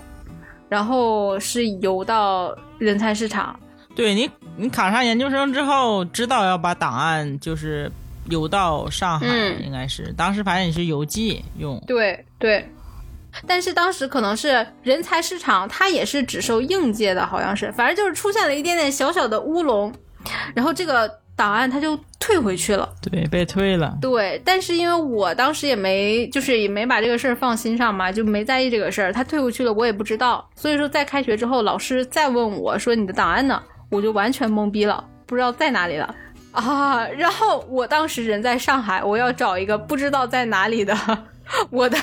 [0.74, 3.56] 然后是邮到人才市场。
[3.94, 7.88] 对你，你考上研究生之后，知道要把档案就是
[8.28, 11.80] 邮到上海，嗯应该是当时反正你是邮寄用。
[11.86, 12.68] 对对，
[13.46, 19.94] 但是当时可能是人才市场，它也是只收应届的，好像是，反正就是出现了一点点小小的乌龙，
[20.56, 22.88] 然后这个档案它就退回去了。
[23.02, 23.96] 对，被退了。
[24.00, 29.12] 对，但是因为我当时也没，就是也没把这个事儿放心上嘛，就没在意这个事儿。
[29.12, 30.48] 他退回去了，我也不知道。
[30.54, 36.14] 所以说，在开学之后，老师再问我说你的档案呢，我就完全懵逼了，不知道在哪里了
[36.52, 37.06] 啊。
[37.08, 40.96] 然后我当时人在上海，我要找一个不知道在哪里的
[41.68, 41.98] 我的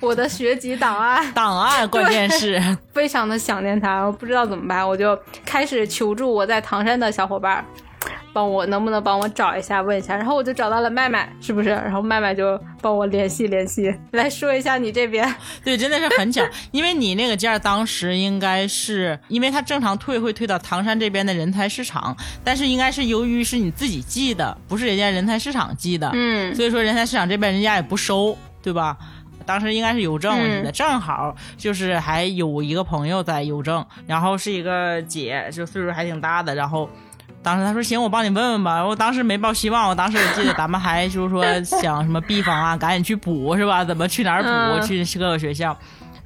[0.00, 2.58] 我的学籍档案，档案关键是，
[2.94, 7.64] 非常的想念他，我不知道怎么办，我就开始求助我在唐山的小伙伴儿，
[8.32, 10.16] 帮我能不能帮我找一下，问一下。
[10.16, 11.70] 然后我就找到了麦麦，是不是？
[11.70, 15.32] 然后麦麦就帮我联系联系，来说一下你这边。
[15.64, 28.96] 对，真的是很巧，因为你那个件儿当时应该是，因为它正常退会退到唐山这边的人才市场，但是应该是由于是你自己寄的，不是人家人才市场寄的，嗯所以说人才市场这边人家也不收，对吧？
[29.46, 36.86] 当时应该是邮政，我记得、嗯正好就是还有一个朋友在邮政，然后是一个姐，就岁数还挺大的，然后
[37.48, 38.84] 当时他说行，我帮你问问吧。
[38.84, 41.42] 我当时没抱希望，我当时我记得咱们还就是说
[41.80, 43.82] 想什么 B 方啊，赶紧去补是吧？
[43.82, 44.86] 怎么去哪儿补？
[44.86, 45.74] 去各个学校。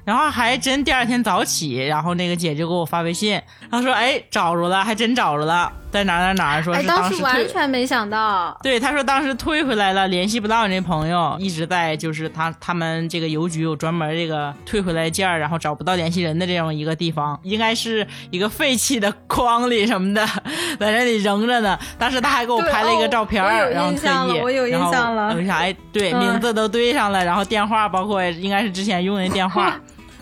[0.03, 20.25] 然后还真第二天早起，然后那个姐就给我发微信，她说：“哎，找着了，还真找着了，在哪哪哪儿，说哎，是当时时完全没想到，对，他说当时退回来了，联系不到你那朋友，一直在就是他他们这个邮局有专门这个退回来件儿，然后找不到联系人的这样一个地方，应该是一个废弃的筐里什么的，
[20.79, 21.77] 在那里扔着呢。
[21.99, 29.79] 当时他还给我拍了一个哦照片然后特意，我有印象了我就想，哎，对，嗯名字都对上了，然后电话包括应该是之前用的电话，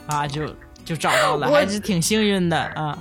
[0.07, 0.43] 啊，就
[0.83, 2.97] 就找到了，还是挺幸运的啊。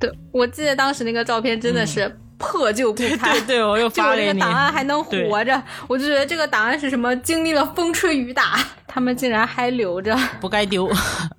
[0.00, 3.32] 对我记得当时那个照片真的是破旧不堪。
[3.32, 4.28] 对对，我又 发给你。
[4.28, 10.16] 这个档案还能活着，我就觉得这个档案是什么经历了风吹雨打，他们竟然还留着。
[10.40, 10.88] 不该丢。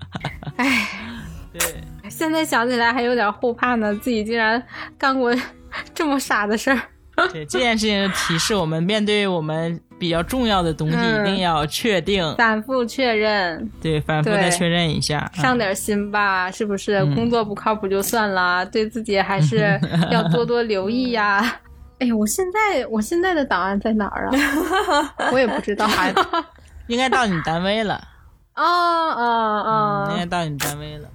[0.58, 0.90] 哎，
[1.54, 1.62] 对。
[2.10, 4.62] 现在想起来还有点后怕呢，自己竟然
[4.98, 5.34] 干过
[5.94, 6.82] 这么傻的事儿。
[7.32, 15.30] 对这件事情就提示我们，面对我们比较重要的东西，嗯一定要确定，反复确认，对，反复对的确认一下。
[15.36, 16.96] 上点心吧，是不是？
[16.96, 19.80] 嗯工作不靠谱就算了，对自己还是
[20.10, 21.60] 要多多留意呀。
[22.00, 25.14] 哎呀，我现在我现在的档案在哪儿啊？
[25.34, 25.86] 我也不知道。
[26.88, 28.02] 应该到你单位了，
[28.54, 30.08] 啊啊啊！
[30.14, 31.08] 应该到你单位了。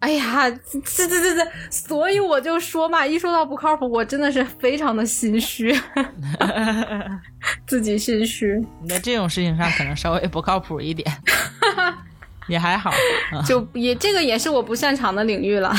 [0.00, 5.74] 哎呀，这这这这，所以我就说嘛，一说到不靠谱，我真的是非常的心虚，
[7.66, 11.10] 自己心虚，你在这种事情上可能稍微不靠谱一点，
[12.46, 12.90] 也还好。
[13.32, 15.74] 啊就也这个也是我不擅长的领域了。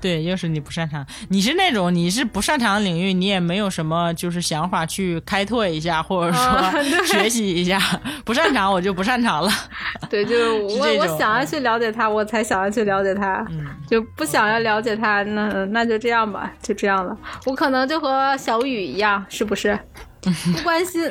[0.00, 1.04] 对，又是你不擅长。
[1.28, 7.80] 你是那种你是不擅长的领域，你也没有什么就是想法去开拓一下，或者说 学习一下。
[8.24, 9.50] 不擅长我就不擅长了。
[10.10, 13.44] 对，就 是我我想要去了解他，我才想要去了解他。
[13.50, 17.16] 嗯，就不想要了解他，那那就这样吧，就这样了。
[17.46, 19.78] 我可能就和小雨一样，是不是？
[20.20, 21.10] 不关心。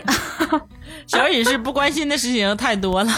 [1.07, 3.11] 小雨是不关心的事情太多了。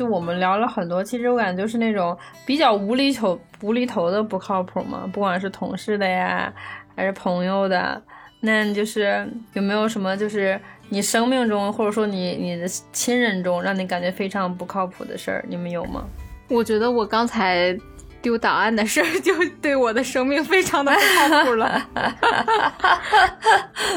[0.00, 6.50] 就我们聊了很多，其实我感觉就是那种比较无厘头、无厘头的不靠谱嘛，不管是同事的呀，
[6.96, 8.02] 还是朋友的，
[8.40, 16.02] 那就是有没有什么就是你生命中或者说你你的亲人中让你感觉非常不靠谱的事儿，你们有吗？
[16.48, 17.78] 我觉得我刚才
[18.22, 20.98] 丢档案的事儿就对我的生命非常的不
[21.28, 21.86] 靠谱了。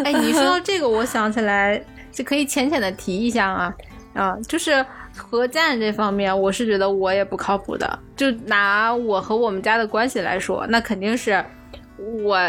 [0.04, 1.82] 哎，你说到这个，我想起来
[2.12, 3.74] 就可以浅浅的提一下啊
[4.14, 4.86] 啊，就是。
[5.16, 8.00] 和家人这方面，我是觉得我也不靠谱的。
[8.16, 11.44] 就拿我和我们家的关系来说，那肯定是
[12.24, 12.40] 我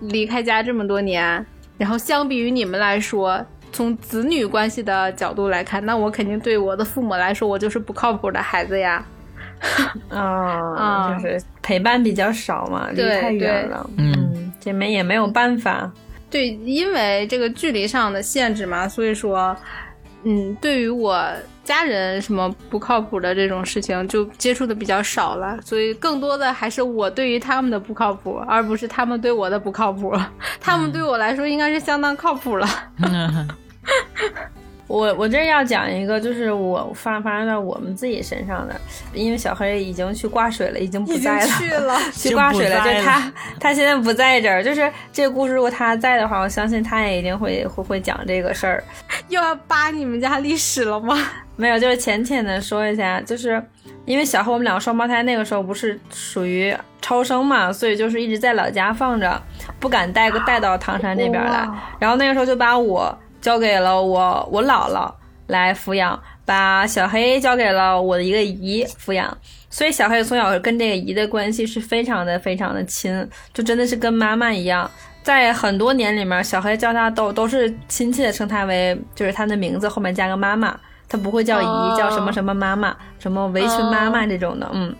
[0.00, 1.44] 离开家这么多年，
[1.76, 9.04] 然后相比于你们来说，从子女关系的角度来看，那我肯定对我的父母来说，我就是不靠谱的孩子呀。
[10.10, 13.88] 啊，就是陪伴比较少嘛，离太远了。
[13.96, 15.90] 嗯，这没也没有办法。
[16.30, 19.56] 对，因为这个距离上的限制嘛，所以说，
[20.22, 21.24] 嗯，对于我。
[21.64, 30.12] 家人什么不靠谱的这种事情就接触的比较少了，所以更多的还是我对于他们的不靠谱，而不是他们对我的不靠谱。
[30.60, 32.68] 他们对我来说应该是相当靠谱了。
[34.88, 38.78] 我我这要讲一个，就是我发发生在我们自己身上的，
[39.14, 42.76] 因为小黑已经去挂水了，已经不在了，去了， 去挂水了。
[42.84, 48.84] 就他他现在不在这儿，就是这个故事，如果他在的话，我相信他也一定会会会讲这个事儿。
[49.28, 51.16] 又要扒你们家历史了吗？
[51.62, 53.64] 没有，就是浅浅的说一下，就是
[54.04, 59.40] 因为小黑我们两个双胞胎那个时候不是属于超生嘛，所以就是一直在老家放着，
[59.78, 61.68] 不敢带个带到唐山这边来。
[61.98, 63.16] 然后那个时候就把我。
[63.42, 65.12] 交给了我我姥姥
[65.48, 69.36] 来抚养，把小黑交给了我的一个姨抚养，
[69.68, 74.88] 所以小黑从小跟这个姨的关系是非常的非常的亲，就真的是跟妈妈一样。
[75.24, 80.78] 在很多年里面，小黑叫他都都是亲切的称他为就是他的名字后面加个妈妈，
[81.12, 84.66] 他不会叫姨，叫什么什么妈妈，什么围裙妈妈这种的。
[84.72, 84.96] 嗯，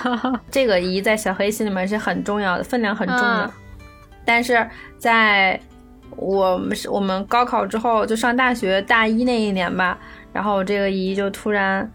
[0.50, 3.50] 这个姨在小黑心里面是很重要的，分量很重的，
[4.24, 5.60] 但是在。
[6.16, 9.96] 我们是我们高考之后就上大学大一那一年吧，
[10.32, 11.88] 然后这个姨就突然，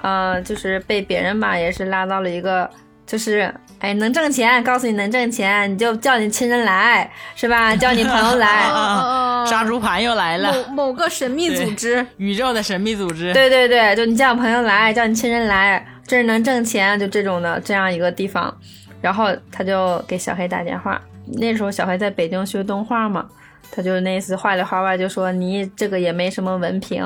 [0.00, 2.68] 呃，就是被别人吧，也是拉到了一个，
[3.06, 7.74] 就是哎能挣钱，告诉你能挣钱，你就叫你亲人来，是吧？
[7.76, 8.64] 叫你朋友来
[9.46, 18.52] 杀猪盘又来了，某某个神秘组织，宇宙的神秘组织，对对对，就你叫朋友来，叫你亲人来，这是能挣钱，就这种的这样一个地方，
[19.00, 21.00] 然后他就给小黑打电话，
[21.38, 23.26] 那时候小黑在北京学动画嘛。
[23.70, 27.04] 他就那次话里话外就说你这个也没什么文凭，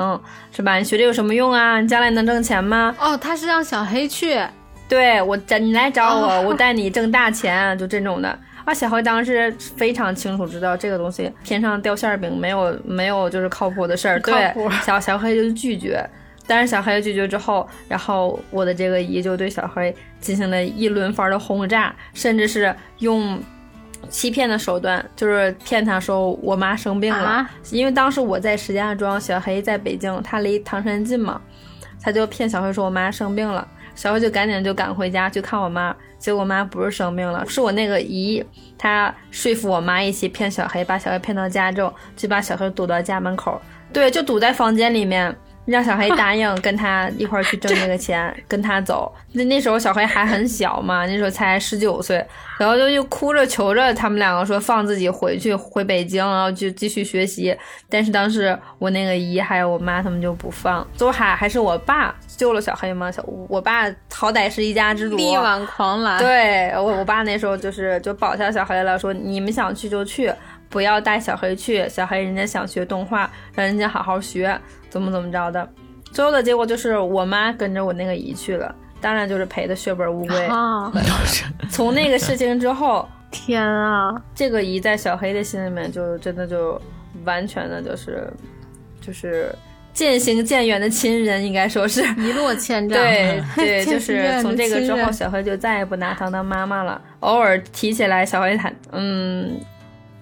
[0.55, 0.77] 是吧？
[0.77, 1.81] 你学这有什么用啊？
[1.81, 2.95] 你将来能挣钱吗？
[2.97, 4.39] 哦，他是让小黑去，
[4.93, 8.37] 对我找你来找我，我带你挣大钱，就这种的。
[8.63, 14.19] 啊，小黑当时非常清楚知道这个东西天上掉馅饼，没有没有就是靠谱的事儿。
[14.19, 16.07] 对，小小黑就拒绝，
[16.45, 23.41] 但是小黑拒绝之后，然后我的这个姨就对小黑进行了一轮番的轰炸，甚至是用。
[24.09, 31.41] 欺骗的手段就是骗他说我妈生病了，因为当时我在石家庄，小黑在北京，他离唐山近嘛，
[32.01, 33.65] 他就骗小黑说我妈生病了，
[33.95, 38.43] 小黑就赶紧就赶回家去看我妈，结果我妈不是生病了，是我那个姨，
[38.77, 45.35] 她说服我妈一起骗小黑，把小黑骗到家之后，就把小黑堵到家门口，对，就堵在房间里面。
[45.65, 49.13] 让小黑答应跟他一块儿去挣这个钱，跟他走。
[49.31, 52.23] 那那时候小黑还很小嘛，那时候才十九岁，
[52.57, 57.57] 然后就又哭着求着他们两个说放自己回去回北京，然后就继续学习。
[57.89, 63.11] 但是当时我那个姨还有我妈他们就不放，最后还还是我爸救了小黑嘛。
[63.11, 66.19] 小我爸好歹是一家之主，力挽狂澜。
[66.19, 70.31] 对我我爸那时候就是就保下小黑了，说你们想去就去。
[70.73, 74.59] 不要带小黑去，小黑人家想学动画，让人家好好学，
[74.89, 75.69] 怎么怎么着的。
[76.11, 80.45] 最后的结果就是我妈跟着我那个姨去了，当然就是赔的血本无归。
[80.47, 80.91] 啊
[81.69, 86.81] 从那个事情之后， 天啊，这个姨在小黑的心里面就真的就
[87.23, 88.27] 完全的就是
[88.99, 89.53] 就是
[89.93, 92.99] 渐行渐远的亲人，应该说是一落千丈。
[92.99, 96.99] 对 对，就是从这个之后，小黑就再也不拿糖当妈妈了。
[97.19, 99.55] 偶尔提起来，小黑他嗯。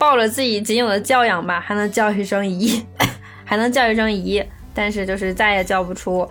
[0.02, 2.84] 报了自己仅有的教养吧，还能叫一声姨，
[3.46, 4.44] 还能叫一声姨，
[4.74, 6.28] 但是就是再也叫不出，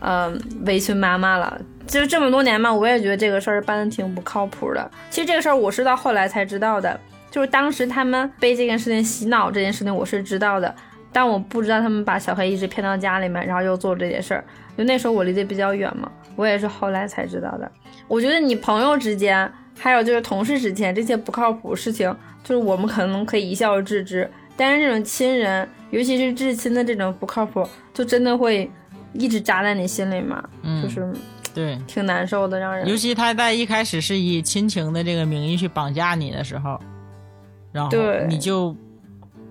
[0.00, 0.36] 嗯、
[0.66, 1.56] 围裙妈妈了。
[1.86, 4.90] 就是这么多年嘛，我也觉得这个事儿办的挺不靠谱的。
[5.08, 6.98] 其实这个事儿我是到后来才知道的，
[7.30, 10.74] 就是当时他们被这件事情洗脑这件事情我是知道的，
[11.12, 14.44] 但我不知道他们把小黑一直骗到家里面，然后又做这件事儿。
[14.76, 17.70] 就那时候我离得比较远嘛，我也是后来才知道的。
[18.08, 19.48] 我觉得你朋友之间，
[19.78, 28.70] 还有就是同事之间这些不靠谱事情，就是我们可能可以一笑置之，但是这种亲人，尤其是至亲的这种不靠谱，就真的会
[29.12, 31.12] 一直扎在你心里嘛，嗯就是
[31.54, 32.96] 对，挺难受的，让人尤。
[32.96, 36.78] 其他在一开始是以亲情的这个名义去绑架你的时候，
[37.72, 37.90] 然后
[38.28, 38.76] 你就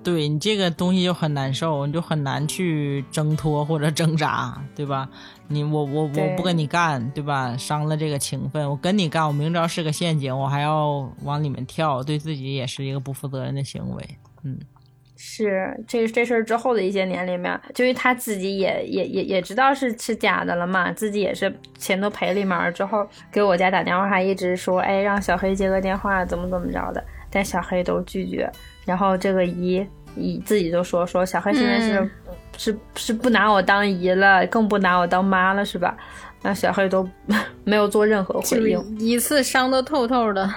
[0.04, 5.10] 对你这个东西就很难受，你就很难去挣脱或者挣扎，对吧？
[5.48, 7.56] 你我我我不跟你干，对吧？
[7.58, 14.04] 伤了这个情分，我跟你干，我明知道是个陷阱，我还要往里面跳，对自己也是一个不负责任的行为。
[14.44, 14.58] 嗯，
[15.16, 28.52] 是这这事儿之后的一些年里面，就是他自己也也也也知道是是假的了嘛，自己也是钱都赔里面儿之后，给我家打电话，还一直说，哎，让小黑接个电话，怎么怎么着的，但小黑都拒绝。
[28.84, 29.86] 然后这个姨
[30.16, 32.12] 姨自己就说说小黑现在是、嗯
[32.58, 35.96] 是是不拿我当姨了，更不拿我当妈了，是吧？
[36.42, 37.08] 那小黑都
[37.64, 40.50] 没有做任何回应，一次伤得透透的。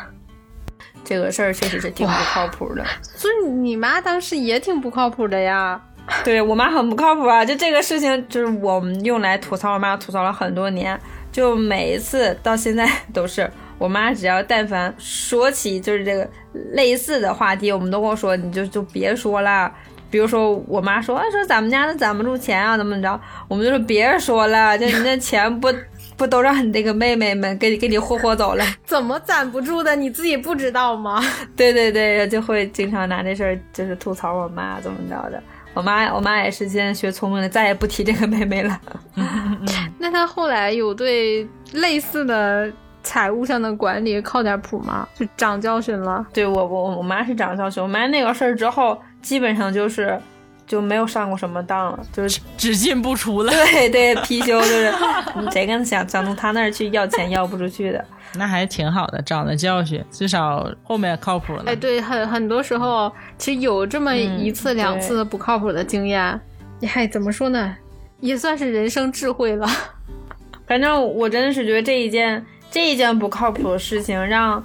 [1.05, 2.85] 这个事儿确实是挺不靠谱的。
[3.03, 5.81] 所以你妈当时也挺不靠谱的呀。
[6.25, 7.45] 对我妈很不靠谱啊！
[7.45, 10.99] 就这个事情，就是我们用来吐槽我妈，吐槽了很多年。
[11.31, 16.29] 就每一次到现在 都是我妈，只要但凡说起就是这个
[16.73, 19.73] 类似的话题，我们都跟我说，你就就别说了。
[20.11, 25.69] 比如说我妈说，啊说咱们家那攒不住钱啊，怎么着，我们就说别说了，就你那钱不
[26.17, 28.65] 不都让你那个妹妹们给你给你霍霍走了。
[28.85, 29.95] 怎么攒不住的？
[29.95, 31.23] 你自己不知道吗？
[31.57, 35.43] 对对对，就会经常拿这事儿就是吐槽我妈怎么着的。
[35.75, 38.81] 我妈我妈也是现在学聪明了，再也不提这个妹妹了。
[39.99, 42.69] 那她后来有对类似的
[43.05, 45.07] 财务上的管理靠点谱吗？
[45.15, 46.27] 就长教训了。
[46.33, 50.19] 对我我我妈是长教训，我妈那个事儿之后，基本上就是
[50.67, 54.93] 就没有上过什么当了，就是只进不出了，对 对貔貅，就是
[55.51, 58.05] 谁跟想想从他那儿去要钱要不出去的。
[58.35, 61.63] 那还挺好的，长了教训，至少后面靠谱了。
[61.67, 66.39] 哎，对，很很多时候其实有这么一次、嗯两次不靠谱的经验，
[66.87, 67.75] 嗨，怎么说呢？
[68.21, 69.67] 也算是人生智慧了。
[70.67, 74.63] 反正我真的是觉得这一件这一件不靠谱的事情，让让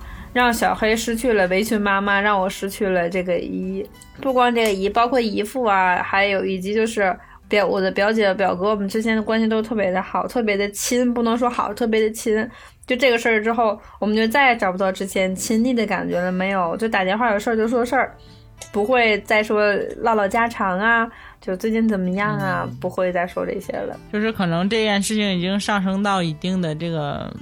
[0.53, 3.85] 小黑失去了围裙妈妈，让我失去了这个姨。
[4.21, 7.15] 不光这个姨，包括姨父啊，还有以及就是
[7.47, 12.49] 表我的表姐表哥，我们之间的关系都特别的好，特别的亲，不能说好，特别的亲。
[12.85, 18.13] 就这个事儿之后，我们就再也找不到之前亲密的感觉了，没有，就打电话有事儿就说事儿，
[18.71, 21.09] 不会再说唠唠家常啊，
[21.39, 23.97] 就最近怎么样啊，不会再说这些了。
[24.11, 27.33] 就是可能这件事情已经上升到一定的这个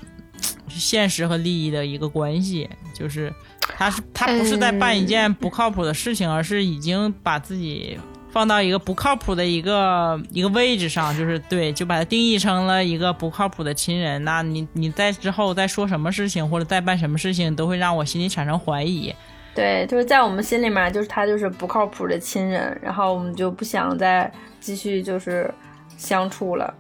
[0.80, 8.00] 现实和利益的一个关系，就是他是他不是在办一件不靠谱的事情，而是已经把自己
[8.32, 14.24] 放到一个不靠谱的一个一个位置上，就是对，就把它定义成了一个不靠谱的亲人。
[14.24, 19.14] 那你你在之后再说什么事情或者再办什么事情，都会让我心里产生怀疑。
[19.54, 25.54] 对，就是在我们心里面，就是他就是不靠谱的亲人，然后我们就不想再继续就是
[25.98, 26.74] 相处了。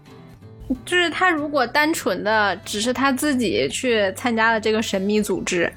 [0.85, 5.71] 就是他如果单纯的只是他自己去参加了这个神秘组织，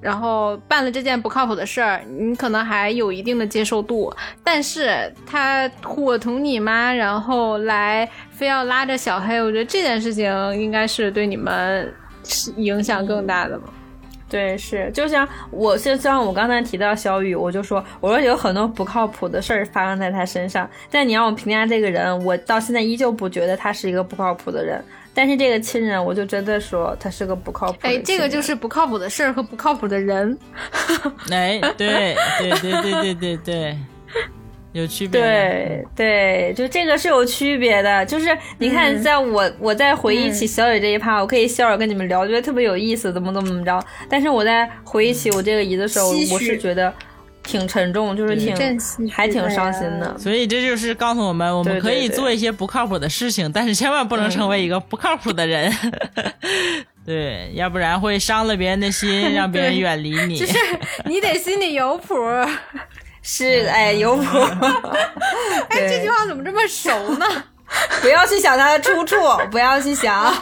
[0.00, 4.14] 然后办了这件不靠谱的事儿，你可能还有一定的接受度。
[4.44, 10.30] 但是他伙同你妈，然后来非要拉着小黑，我觉得这件事情
[10.60, 11.92] 应该是对你们
[12.56, 13.64] 影响更大的嘛。
[14.32, 24.82] 对，是，就像我就像我刚才提到小雨，我就说，我说有很多不靠谱的事儿发生在他身上，但你让我评价这个人，我到现在依旧不觉得他是一个不靠谱的人。
[25.12, 28.02] 但是这个亲人，我就真的说他是个不靠谱的哎，人。
[28.02, 30.38] 这个就是不靠谱的事儿和不靠谱的人。
[31.30, 33.78] 哎，对对对对对对对，
[34.72, 35.20] 有区别。
[35.20, 38.04] 对对，就这个是有区别的。
[38.06, 43.84] 就是你看，在我、我在回忆起小雨这一趴，我可以笑着跟你们聊，觉得特别有意思，怎么怎么怎么着。
[44.08, 46.92] 但是我在回忆起我这个姨的时候，我是觉得
[47.42, 48.54] 挺沉重，就是挺
[49.10, 50.18] 还挺伤心的的。
[50.18, 55.72] 所以这就是告诉我们，我们可以做一些不靠谱的事情，但是千万不能成为一个不靠谱的人。
[57.04, 60.38] 对，要不然会伤了别人的心，让别人远离你。
[60.40, 60.56] 就是
[61.04, 62.14] 你得心里有谱。
[63.22, 64.38] 是，哎，有谱。
[65.70, 67.26] 哎，这句话怎么这么熟呢？
[68.02, 69.16] 不要去想它的出处，
[69.50, 70.14] 不要去想。
[70.22, 70.34] 啊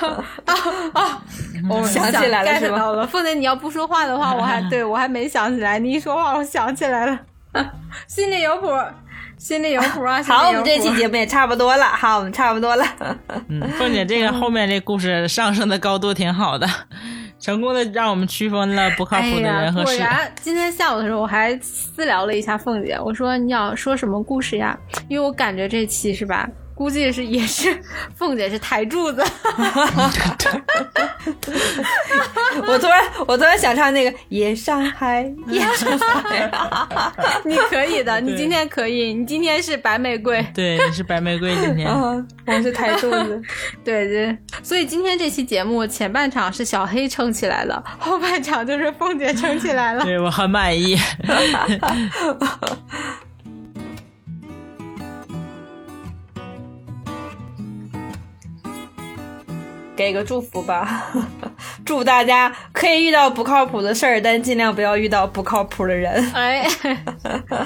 [0.94, 1.22] 啊
[1.68, 5.78] 我想起来了是吧，凤姐，你要不说话的话，我还对我还没想起来。
[5.78, 7.18] 你一说话，我想起来了，
[8.08, 8.68] 心里有谱。
[9.38, 10.22] 心里有谱啊！
[10.22, 12.84] 好，我们这期节目也差不多了，好，我们差不多了。
[13.48, 16.68] 嗯，凤姐这个后面这故事上升的高度挺好的，
[17.40, 19.96] 成功的让我们区分了不靠哎谱的人，和事。
[19.96, 24.78] 果然，今天下午的时候我还私聊了一下凤姐，我说你要说什么故事呀？
[25.08, 26.46] 因为我感觉这期是吧，
[26.80, 27.78] 估计是也是
[28.16, 29.22] 凤姐是台柱子，
[32.66, 36.50] 我突然，我突然想唱那个《夜上海》， 夜上海。
[37.44, 41.86] 你可以的，你今天可以，你今天是白玫瑰，对，你是白玫瑰今天。
[41.86, 43.42] 嗯，我是台柱子。
[43.84, 50.02] 对对，所以今天这期节目前半场是小黑撑起来了，后半场就是凤姐撑起来了。
[50.02, 50.96] 对我很满意。
[60.00, 61.12] 给个祝福吧，
[61.84, 66.24] 祝大家可以遇到不靠谱的事儿，但尽量不要遇到不靠谱的人。
[66.32, 66.66] 哎，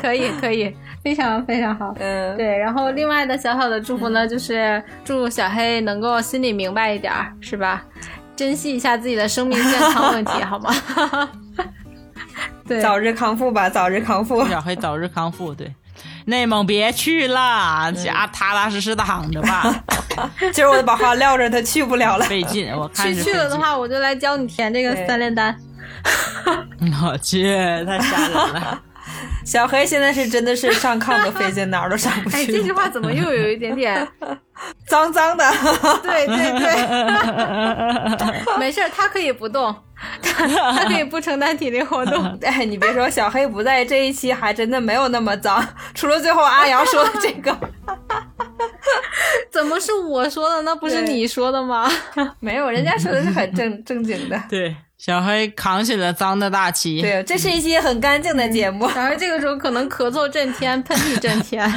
[0.03, 0.75] 可以可以，
[1.05, 1.95] 非常非常好。
[2.01, 7.85] 嗯，对，然后另外的小小的祝福呢，就是祝小黑能够心里明白一点儿，是吧？
[8.35, 10.75] 珍惜一下自己的生命健康问题，好吗？
[12.67, 14.45] 对，早日康复吧，早日康复。
[14.49, 15.55] 小黑早日康复。
[15.55, 15.73] 对，
[16.27, 19.75] 内蒙别去了，家踏踏实实的躺着吧，
[20.53, 22.25] 今儿我就把话撂这儿，他去不了了。
[22.27, 22.73] 费劲。
[22.75, 25.55] 我看去去了的话，我就来教你填这个三连单。
[27.03, 27.45] 我去，
[27.87, 28.81] 太吓人了。
[29.45, 32.53] 小黑现在是真的是上炕都费劲，哪儿都上不哎，去。
[32.53, 34.07] 这句话怎么又有一点点？
[34.89, 35.45] 脏脏的。
[36.03, 36.37] 对对
[38.19, 39.75] 对，没事儿，他可以不动，
[40.23, 42.25] 他他可以不承担体力活动。
[42.43, 45.63] 哎，你别说，小黑不在这一期还真的没有那么脏，
[45.95, 47.55] 除了最后阿阳说的这个，
[49.51, 50.63] 怎么是我说的？
[50.63, 51.91] 那不是你说的吗？
[52.41, 54.43] 没有，人家说的是很正正经的。
[54.49, 57.03] 对，小黑扛起了脏的大旗。
[57.03, 58.89] 对，这是一期很干净的节目。
[58.95, 61.71] 小黑这个时候可能咳嗽震天，喷嚏震天，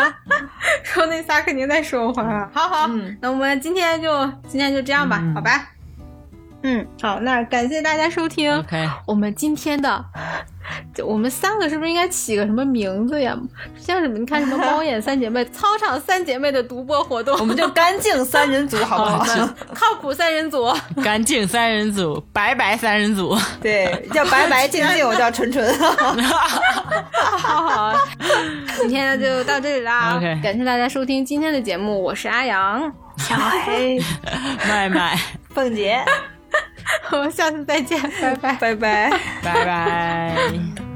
[0.82, 2.50] 说那仨肯定在说话。
[2.54, 5.72] 好好，嗯那我们今天就今天就这样吧，好吧？
[6.66, 8.50] 嗯，好，那感谢大家收听。
[8.58, 10.02] OK，我们今天的，
[10.94, 13.36] 就我们三个是不是应该起个什么名字呀？
[13.78, 14.16] 像什么？
[14.18, 19.46] 你看什么猫眼三姐妹、 操场三姐妹的独播活动，我们就干净三人组， 好不好？
[19.74, 20.74] 靠谱三人组。
[21.02, 23.36] 干净三人组，白白三人组。
[23.60, 25.78] 对，叫白白净净，我叫纯纯。
[25.78, 27.94] 好 好，
[28.78, 33.36] 今天就到这里啦 OK 感谢大家收听今天的节目，我是阿阳，小
[33.66, 34.00] 黑，
[34.66, 35.20] 麦麦，
[35.50, 36.02] 凤姐，
[37.12, 38.54] 我们下次再见，拜拜。
[38.54, 39.10] 拜拜。
[39.42, 40.34] 拜拜。